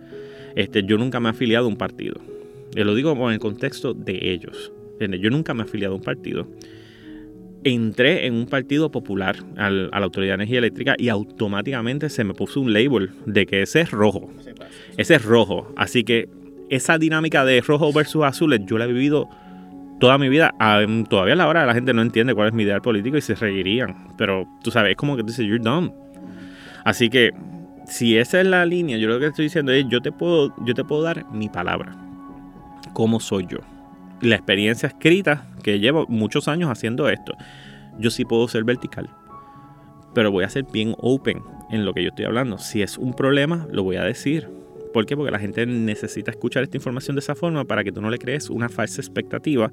[0.56, 2.16] este, yo nunca me he afiliado a un partido.
[2.74, 4.72] Y lo digo en el contexto de ellos.
[4.92, 5.20] ¿entiendes?
[5.20, 6.48] Yo nunca me he afiliado a un partido.
[7.64, 12.22] Entré en un partido popular al- a la Autoridad de Energía Eléctrica y automáticamente se
[12.22, 14.30] me puso un label de que ese es rojo.
[14.96, 15.72] Ese es rojo.
[15.76, 16.28] Así que
[16.70, 19.28] esa dinámica de rojo versus azules yo la he vivido
[19.98, 20.54] toda mi vida.
[20.58, 23.20] Ah, Todavía a la hora la gente no entiende cuál es mi ideal político y
[23.20, 24.08] se reirían.
[24.16, 25.92] Pero tú sabes, es como que tú dices, you're dumb.
[26.84, 27.32] Así que
[27.86, 30.74] si esa es la línea, yo lo que estoy diciendo es, yo te puedo, yo
[30.74, 31.96] te puedo dar mi palabra.
[32.92, 33.58] ¿Cómo soy yo?
[34.20, 37.34] La experiencia escrita, que llevo muchos años haciendo esto,
[37.98, 39.08] yo sí puedo ser vertical.
[40.14, 42.58] Pero voy a ser bien open en lo que yo estoy hablando.
[42.58, 44.48] Si es un problema, lo voy a decir.
[44.96, 45.14] ¿Por qué?
[45.14, 48.16] Porque la gente necesita escuchar esta información de esa forma para que tú no le
[48.16, 49.70] crees una falsa expectativa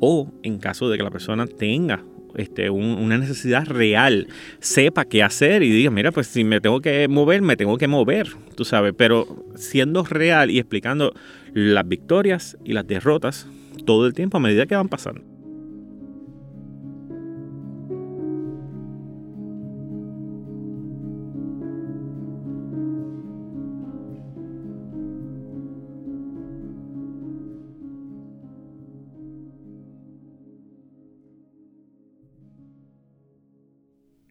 [0.00, 2.02] o en caso de que la persona tenga
[2.36, 4.28] este, un- una necesidad real,
[4.60, 7.86] sepa qué hacer y diga, mira, pues si me tengo que mover, me tengo que
[7.86, 11.12] mover, tú sabes, pero siendo real y explicando
[11.52, 13.46] las victorias y las derrotas
[13.84, 15.20] todo el tiempo a medida que van pasando.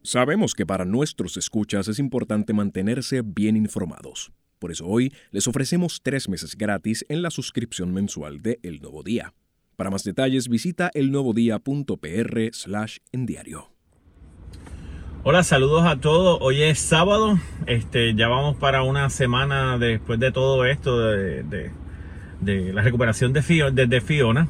[0.04, 4.32] Sabemos que para nuestros escuchas es importante mantenerse bien informados.
[4.58, 9.04] Por eso hoy les ofrecemos tres meses gratis en la suscripción mensual de El Nuevo
[9.04, 9.34] Día.
[9.76, 13.72] Para más detalles visita elnuevodía.pr slash en diario.
[15.24, 16.40] Hola, saludos a todos.
[16.42, 17.38] Hoy es sábado.
[17.68, 21.72] Este, ya vamos para una semana después de todo esto de, de-
[22.42, 24.48] de la recuperación de, Fio- de- de Fiona.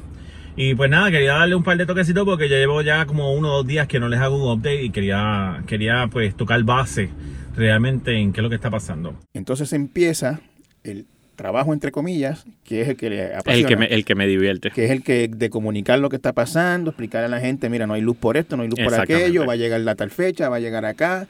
[0.55, 3.53] Y pues nada, quería darle un par de toquecitos porque ya llevo ya como uno
[3.53, 7.09] o dos días que no les hago un update y quería, quería pues tocar base
[7.55, 9.15] realmente en qué es lo que está pasando.
[9.33, 10.41] Entonces empieza
[10.83, 13.59] el trabajo, entre comillas, que es el que le apasiona.
[13.59, 14.71] El que me, el que me divierte.
[14.71, 17.87] que es el que de comunicar lo que está pasando, explicar a la gente, mira,
[17.87, 20.11] no hay luz por esto, no hay luz por aquello, va a llegar la tal
[20.11, 21.27] fecha, va a llegar acá,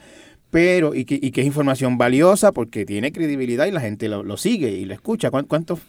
[0.49, 4.23] pero y que, y que es información valiosa porque tiene credibilidad y la gente lo,
[4.23, 5.29] lo sigue y lo escucha.
[5.31, 5.79] ¿Cuán- ¿Cuántos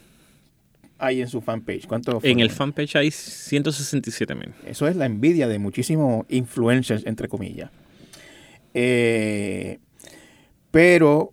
[1.02, 1.86] hay en su fanpage?
[1.86, 4.52] ¿Cuántos En el fanpage hay 167 mil.
[4.66, 7.70] Eso es la envidia de muchísimos influencers, entre comillas.
[8.72, 9.78] Eh,
[10.70, 11.32] pero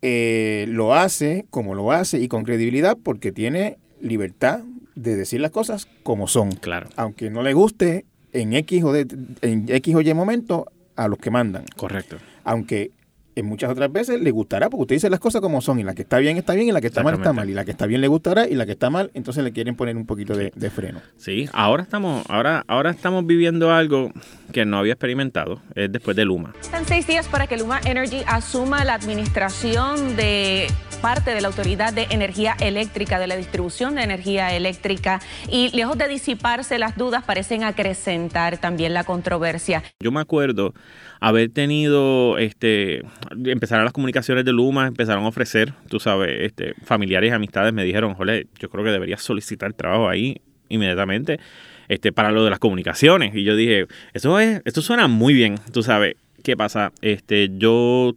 [0.00, 4.60] eh, lo hace como lo hace y con credibilidad porque tiene libertad
[4.94, 6.52] de decir las cosas como son.
[6.52, 6.88] Claro.
[6.96, 9.08] Aunque no le guste en X o, de,
[9.42, 11.64] en X o Y momento a los que mandan.
[11.76, 12.16] Correcto.
[12.44, 12.92] Aunque
[13.34, 15.94] en muchas otras veces le gustará porque usted dice las cosas como son y la
[15.94, 17.70] que está bien está bien y la que está mal está mal y la que
[17.70, 20.36] está bien le gustará y la que está mal entonces le quieren poner un poquito
[20.36, 21.00] de, de freno.
[21.16, 24.12] Sí, ahora estamos, ahora, ahora estamos viviendo algo
[24.52, 26.54] que no había experimentado, es después de Luma.
[26.60, 30.66] Están seis días para que Luma Energy asuma la administración de
[31.00, 35.20] parte de la Autoridad de Energía Eléctrica, de la distribución de energía eléctrica,
[35.50, 39.82] y lejos de disiparse las dudas, parecen acrecentar también la controversia.
[40.00, 40.74] Yo me acuerdo
[41.20, 43.02] haber tenido, este,
[43.44, 47.84] empezaron las comunicaciones de Luma, empezaron a ofrecer, tú sabes, este, familiares y amistades me
[47.84, 51.40] dijeron, jole, yo creo que deberías solicitar trabajo ahí inmediatamente,
[51.88, 53.34] este, para lo de las comunicaciones.
[53.34, 56.92] Y yo dije, eso es, esto suena muy bien, tú sabes, ¿qué pasa?
[57.00, 58.14] Este, yo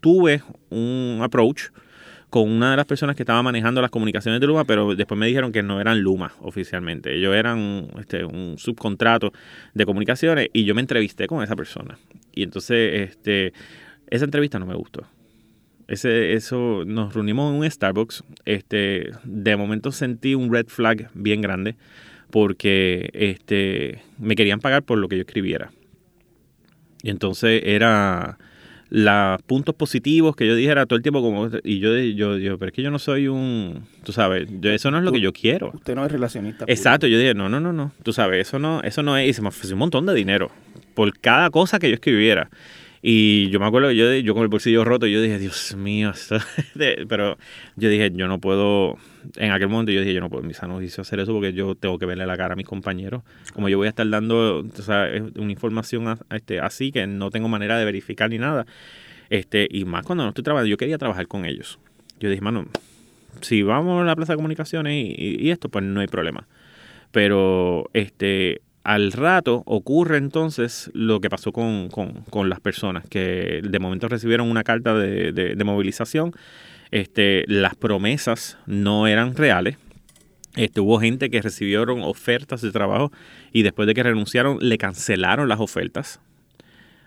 [0.00, 1.70] tuve un approach
[2.36, 5.26] con una de las personas que estaba manejando las comunicaciones de Luma, pero después me
[5.26, 7.16] dijeron que no eran Luma oficialmente.
[7.16, 9.32] Ellos eran este, un subcontrato
[9.72, 11.96] de comunicaciones y yo me entrevisté con esa persona.
[12.34, 13.54] Y entonces este,
[14.10, 15.06] esa entrevista no me gustó.
[15.88, 18.22] Ese, eso, nos reunimos en un Starbucks.
[18.44, 21.76] Este, de momento sentí un red flag bien grande
[22.30, 25.72] porque este, me querían pagar por lo que yo escribiera.
[27.02, 28.36] Y entonces era
[28.90, 32.68] los puntos positivos que yo dijera todo el tiempo como y yo yo yo pero
[32.68, 35.32] es que yo no soy un tú sabes yo, eso no es lo que yo
[35.32, 36.64] quiero Usted no es relacionista.
[36.66, 36.72] puro.
[36.72, 39.32] exacto yo dije no no no no tú sabes eso no eso no es y
[39.32, 40.50] se me ofreció un montón de dinero
[40.94, 42.48] por cada cosa que yo escribiera
[43.02, 46.38] y yo me acuerdo yo yo con el bolsillo roto yo dije Dios mío esto
[46.76, 47.38] de- pero
[47.76, 48.98] yo dije yo no puedo
[49.36, 51.52] en aquel momento yo dije yo no puedo en mi sano juicio hacer eso porque
[51.52, 53.22] yo tengo que verle la cara a mis compañeros.
[53.52, 57.48] Como yo voy a estar dando o sea, una información este, así que no tengo
[57.48, 58.66] manera de verificar ni nada.
[59.30, 61.78] Este y más cuando no estoy trabajando yo quería trabajar con ellos.
[62.20, 62.66] Yo dije mano
[63.42, 66.46] si vamos a la plaza de comunicaciones y, y- esto pues no hay problema
[67.10, 73.60] pero este al rato ocurre entonces lo que pasó con, con- con las personas que
[73.62, 76.32] de momento recibieron una carta de- de movilización
[76.90, 79.78] este, las promesas no eran reales.
[80.56, 83.12] Este, hubo gente que recibieron ofertas de trabajo
[83.52, 86.20] y después de que renunciaron le cancelaron las ofertas.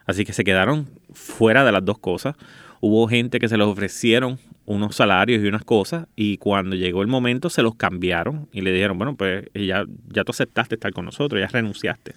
[0.05, 2.36] Así que se quedaron fuera de las dos cosas.
[2.82, 7.07] Hubo gente que se les ofrecieron unos salarios y unas cosas y cuando llegó el
[7.07, 11.05] momento se los cambiaron y le dijeron, bueno, pues ya, ya tú aceptaste estar con
[11.05, 12.13] nosotros, ya renunciaste.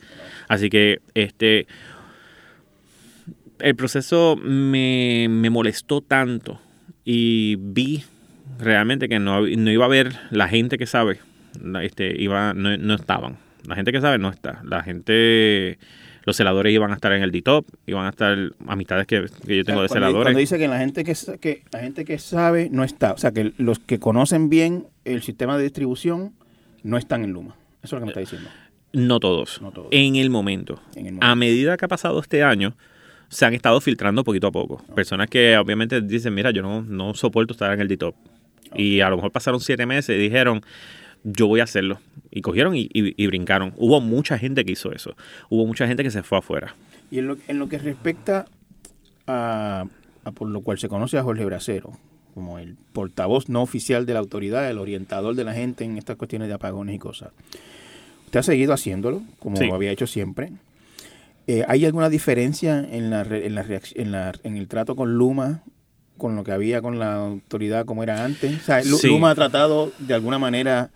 [0.49, 1.67] Así que este
[3.59, 6.61] el proceso me, me molestó tanto
[7.05, 8.05] y vi
[8.59, 11.19] realmente que no, no iba a haber la gente que sabe,
[11.83, 13.39] este, iba, no, no estaban.
[13.67, 14.61] La gente que sabe no está.
[14.65, 15.79] La gente,
[16.25, 18.37] los celadores iban a estar en el DITOP, iban a estar
[18.67, 20.25] amistades que, que yo tengo de celadores.
[20.25, 23.33] cuando dice que la gente que, que la gente que sabe no está, o sea
[23.33, 26.33] que los que conocen bien el sistema de distribución
[26.83, 27.55] no están en Luma.
[27.83, 28.49] Eso es lo que me está diciendo.
[28.93, 29.61] No todos.
[29.63, 29.89] No todos.
[29.91, 30.81] En el momento.
[30.95, 31.27] En el momento.
[31.27, 32.77] A medida que ha pasado este año,
[33.33, 34.83] se han estado filtrando poquito a poco.
[34.95, 38.15] Personas que obviamente dicen, mira, yo no, no soporto estar en el DITOP.
[38.75, 40.63] Y a lo mejor pasaron siete meses y dijeron,
[41.25, 41.99] yo voy a hacerlo.
[42.31, 43.73] Y cogieron y, y- y brincaron.
[43.77, 45.17] Hubo mucha gente que hizo eso.
[45.49, 46.75] Hubo mucha gente que se fue afuera.
[47.11, 48.47] Y en lo, en lo que respecta
[49.27, 49.85] a,
[50.25, 51.93] a por lo cual se conoce a Jorge Bracero,
[52.35, 56.17] como el portavoz no oficial de la autoridad, el orientador de la gente en estas
[56.17, 57.31] cuestiones de apagones y cosas.
[58.27, 59.67] Usted ha seguido haciéndolo, como Sí.
[59.67, 60.51] lo había hecho siempre.
[61.47, 63.65] Eh, ¿Hay alguna diferencia en, la, re- en, la
[63.95, 65.63] en, la- en el trato con Luma,
[66.17, 68.61] con lo que había con la autoridad como era antes?
[68.61, 69.09] O sea, Sí.
[69.09, 70.91] Luma ha tratado de alguna manera...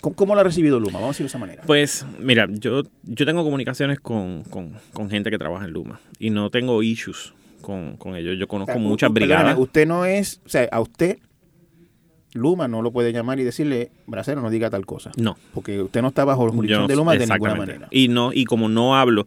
[0.00, 0.94] ¿Cómo, cómo lo ha recibido Luma?
[0.98, 1.62] Vamos a decirlo de esa manera.
[1.66, 6.30] Pues mira, yo, yo tengo comunicaciones con, con- con gente que trabaja en Luma y
[6.30, 8.36] no tengo issues con, con ellos.
[8.38, 9.58] Yo conozco O sea, muchas u- perdóname, brigadas.
[9.60, 11.18] Usted no es, o sea, a usted
[12.34, 15.10] Luma no lo puede llamar y decirle, Bracero, no diga tal cosa.
[15.16, 15.36] No.
[15.52, 17.88] Porque usted no está bajo la jurisdicción Yo- de Luma de ninguna manera.
[17.90, 19.26] Y no y como no hablo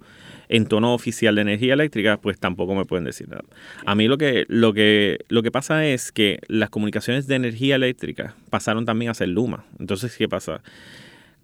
[0.50, 3.44] en tono oficial de energía eléctrica, pues tampoco me pueden decir nada.
[3.86, 7.76] A mí lo que lo que lo que pasa es que las comunicaciones de energía
[7.76, 9.66] eléctrica pasaron también a ser Luma.
[9.80, 10.62] Entonces, ¿qué pasa?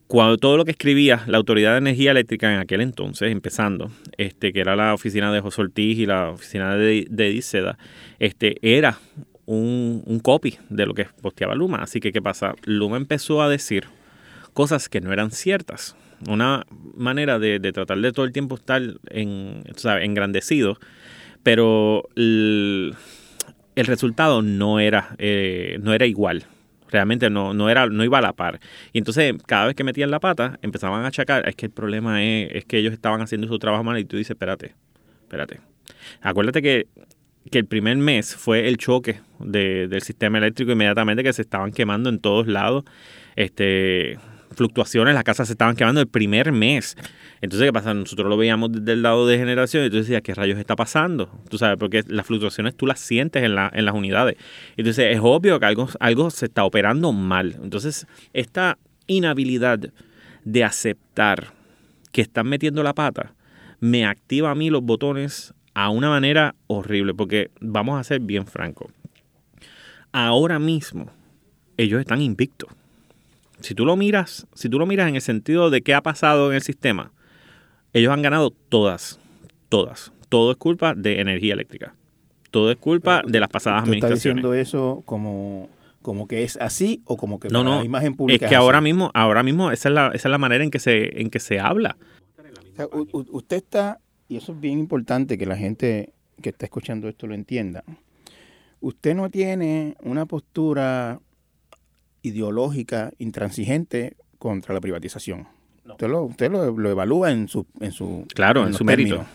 [0.07, 4.51] Cuando todo lo que escribía la Autoridad de Energía Eléctrica en aquel entonces, empezando, este,
[4.51, 7.37] que era la oficina de José Ortiz y la oficina de, de
[8.19, 8.99] este, era
[9.45, 11.77] un, un copy de lo que posteaba Luma.
[11.77, 12.55] Así que, ¿qué pasa?
[12.65, 13.85] Luma empezó a decir
[14.53, 15.95] cosas que no eran ciertas.
[16.27, 16.65] Una
[16.95, 19.63] manera de, de tratar de todo el tiempo estar en,
[20.01, 20.77] engrandecido,
[21.43, 22.93] pero el,
[23.75, 26.45] el resultado no era, eh, no era igual.
[26.89, 28.59] Realmente no, no, era, no iba a la par.
[28.91, 31.47] Y entonces, cada vez que metían la pata, empezaban a achacar.
[31.47, 34.17] Es que el problema es, es que ellos estaban haciendo su trabajo mal y tú
[34.17, 34.75] dices, espérate,
[35.23, 35.61] espérate.
[36.21, 36.87] Acuérdate que,
[37.49, 41.71] que el primer mes fue el choque de- del sistema eléctrico inmediatamente que se estaban
[41.71, 42.83] quemando en todos lados.
[43.37, 44.19] Este,
[44.55, 46.95] fluctuaciones, las casas se estaban quemando el primer mes.
[47.41, 47.93] Entonces, ¿qué pasa?
[47.93, 51.29] Nosotros lo veíamos desde el lado de generación y tú decías, ¿qué rayos está pasando?
[51.49, 54.37] Tú sabes, porque las fluctuaciones tú las sientes en, la, en las unidades.
[54.77, 57.57] Entonces, es obvio que algo, algo se está operando mal.
[57.61, 58.77] Entonces, esta
[59.07, 59.79] inhabilidad
[60.43, 61.53] de aceptar
[62.11, 63.33] que están metiendo la pata
[63.79, 68.45] me activa a mí los botones a una manera horrible, porque vamos a ser bien
[68.45, 68.91] francos.
[70.11, 71.09] Ahora mismo,
[71.77, 72.69] ellos están invictos.
[73.61, 76.49] Si tú lo miras, si tú lo miras en el sentido de qué ha pasado
[76.49, 77.11] en el sistema,
[77.93, 79.19] ellos han ganado todas,
[79.69, 80.11] todas.
[80.29, 81.93] Todo es culpa de energía eléctrica.
[82.51, 84.43] Todo es culpa de las pasadas ¿Usted está administraciones.
[84.43, 85.69] diciendo eso como,
[86.01, 87.79] como que es así o como que No, no.
[87.79, 88.39] la imagen Es pública?
[88.49, 88.63] que así?
[88.63, 91.29] ahora mismo, ahora mismo esa es la, esa es la manera en que se, en
[91.29, 91.97] que se habla.
[92.73, 92.87] O sea,
[93.31, 93.99] usted está,
[94.29, 97.83] y eso es bien importante que la gente que está escuchando esto lo entienda.
[98.79, 101.19] Usted no tiene una postura
[102.21, 105.47] ideológica intransigente contra la privatización.
[105.85, 109.25] Usted, lo, usted lo, lo evalúa en su, en su, Claro, en su mérito.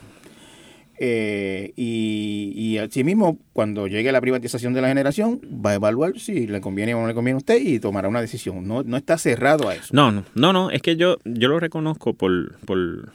[0.98, 6.46] Eh, y, y asimismo, cuando llegue la privatización de la generación, va a evaluar si
[6.46, 8.66] le conviene o no le conviene a usted y tomará una decisión.
[8.66, 9.88] No, no está cerrado a eso.
[9.92, 13.12] No, no, no, no, es que yo, yo lo reconozco por, por,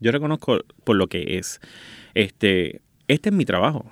[0.00, 1.60] yo reconozco por lo que es.
[2.14, 3.84] Este, este es mi trabajo.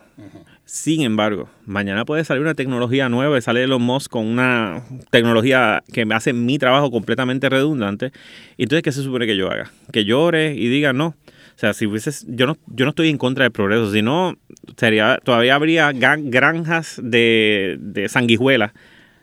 [0.72, 5.82] Sin embargo, mañana puede salir una tecnología nueva y sale Elon Musk con una tecnología
[5.92, 8.12] que me hace mi trabajo completamente redundante.
[8.56, 9.72] Entonces, ¿qué se supone que yo haga?
[9.92, 11.06] Que llore y diga no.
[11.08, 14.38] O sea, si hubieses, yo no, yo no estoy en contra del progreso, sino
[14.76, 18.70] sería, todavía habría granjas de, de sanguijuelas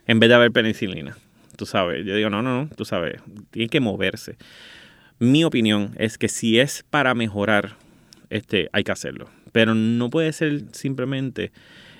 [0.06, 1.16] en vez de haber penicilina.
[1.56, 3.22] Tú sabes, yo digo, no, no, no, tú sabes,
[3.52, 4.36] tiene que moverse.
[5.18, 7.76] Mi opinión es que si es para mejorar,
[8.28, 9.30] este, hay que hacerlo.
[9.52, 11.50] Pero no puede ser simplemente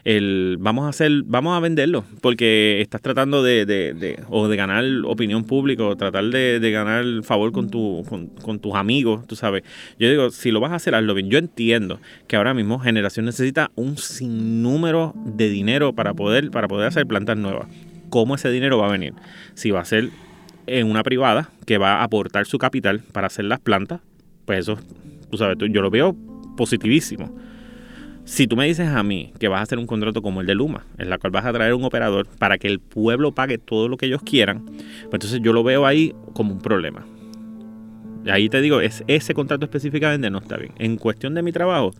[0.04, 4.56] el vamos a hacer, vamos a venderlo, porque estás tratando de, de- de- o de
[4.56, 9.26] ganar opinión pública, o tratar de, de ganar favor con, tu, con, con tus amigos,
[9.26, 9.64] tú sabes.
[9.98, 11.28] Yo digo, si lo vas a hacer, hazlo bien.
[11.28, 16.88] Yo entiendo que ahora mismo Generación necesita un sinnúmero de dinero para poder, para poder
[16.88, 17.66] hacer plantas nuevas.
[18.08, 19.12] ¿Cómo ese dinero va a venir?
[19.54, 20.08] Si va a ser
[20.66, 24.00] en una privada que va a aportar su capital para hacer las plantas,
[24.46, 24.78] pues eso,
[25.30, 26.16] tú sabes, yo lo veo
[26.58, 27.34] positivísimo.
[28.24, 30.54] Si tú me dices a mí que vas a hacer un contrato como el de
[30.54, 33.88] Luma, en la cual vas a traer un operador para que el pueblo pague todo
[33.88, 37.06] lo que ellos quieran, pues entonces yo lo veo ahí como un problema.
[38.30, 40.72] Ahí te digo, es, ese contrato específicamente no está bien.
[40.78, 41.92] En cuestión de mi trabajo,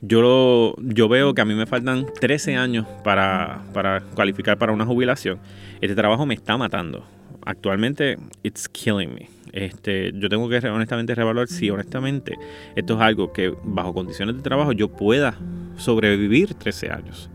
[0.00, 4.72] yo, lo, yo veo que a mí me faltan 13 años para, para cualificar para
[4.72, 5.40] una jubilación.
[5.80, 7.04] Este trabajo me está matando.
[7.44, 9.28] Actualmente, it's killing me.
[9.52, 12.38] Este, yo tengo que honestamente reevaluar si honestamente
[12.74, 15.36] esto es algo que bajo condiciones de trabajo yo pueda
[15.76, 17.30] sobrevivir 13 años.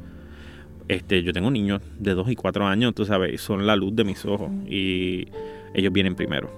[0.87, 4.03] Este, yo tengo niños de 2 y 4 años, tú sabes, son la luz de
[4.03, 5.27] mis ojos y
[5.73, 6.49] ellos vienen primero.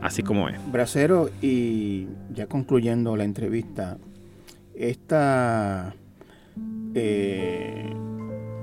[0.00, 0.60] Así como es.
[0.70, 3.98] Bracero, y ya concluyendo la entrevista,
[4.74, 5.94] esta,
[6.94, 7.92] eh,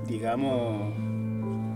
[0.08, 0.94] digamos,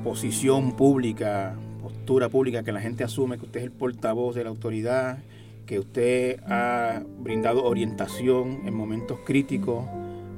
[0.02, 4.50] posición pública, postura pública que la gente asume que usted es el portavoz de la
[4.50, 5.18] autoridad,
[5.66, 9.86] que usted ha brindado orientación en momentos críticos,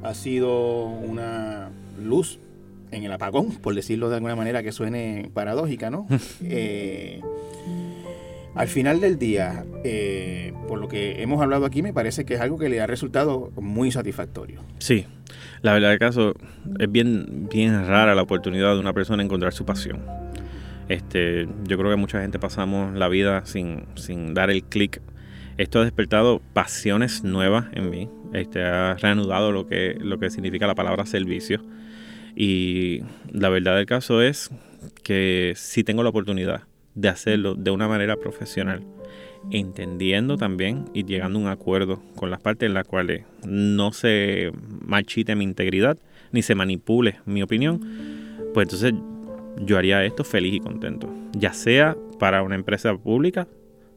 [0.03, 2.39] ha sido una luz
[2.91, 6.07] en el apagón, por decirlo de alguna manera que suene paradójica, ¿no?
[6.45, 7.21] Eh,
[8.55, 12.41] al final del día, eh, por lo que hemos hablado aquí, me parece que es
[12.41, 14.61] algo que le ha resultado muy satisfactorio.
[14.79, 15.07] Sí,
[15.63, 16.35] la verdad del caso
[16.79, 20.03] es bien, bien rara la oportunidad de una persona encontrar su pasión.
[20.89, 25.01] Este, yo creo que mucha gente pasamos la vida sin, sin dar el clic.
[25.59, 28.11] Esto ha despertado pasiones nuevas en mí.
[28.33, 31.63] Este, ha reanudado lo que, lo que significa la palabra servicio.
[32.35, 34.51] Y la verdad del caso es
[35.05, 36.63] que si tengo la oportunidad
[36.95, 38.83] de hacerlo de una manera profesional,
[39.51, 44.53] entendiendo también y llegando a un acuerdo con las partes en las cuales no se
[44.85, 45.99] marchite mi integridad
[46.31, 47.81] ni se manipule mi opinión,
[48.55, 48.95] pues entonces
[49.59, 53.47] yo haría esto feliz y contento, ya sea para una empresa pública,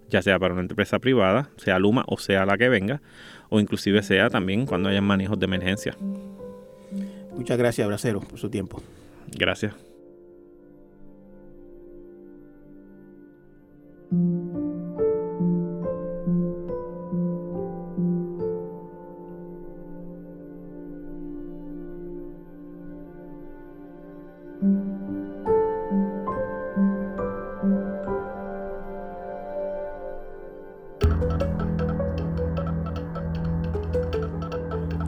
[0.10, 3.02] ya sea para una empresa privada, sea Luma o sea la que venga,
[3.50, 5.96] o inclusive sea también cuando haya manejos de emergencia.
[7.36, 8.82] Muchas gracias, Bracero, por su tiempo.
[9.38, 9.74] Gracias.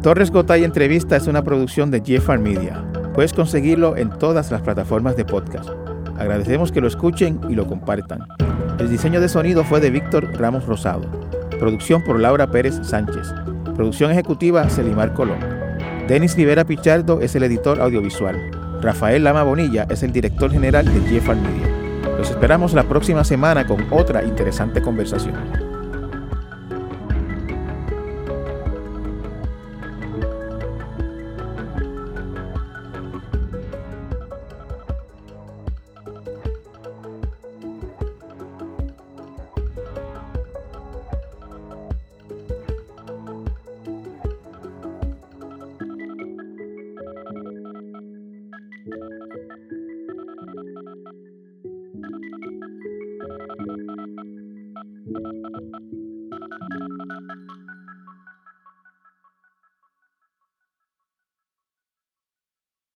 [0.07, 2.81] Torres Gotay Entrevista es una producción de Jeffar Media.
[3.13, 5.69] Puedes conseguirlo en todas las plataformas de podcast.
[6.17, 8.25] Agradecemos que lo escuchen y lo compartan.
[8.79, 11.01] El diseño de sonido fue de Víctor Ramos Rosado.
[11.59, 13.33] Producción por Laura Pérez Sánchez.
[13.75, 15.39] Producción ejecutiva Celimar Colón.
[16.07, 18.79] Denis Rivera Pichardo es el editor audiovisual.
[18.81, 21.67] Rafael Lama Bonilla es el director general de Jeffar Media.
[22.17, 25.66] Los esperamos la próxima semana con otra interesante conversación.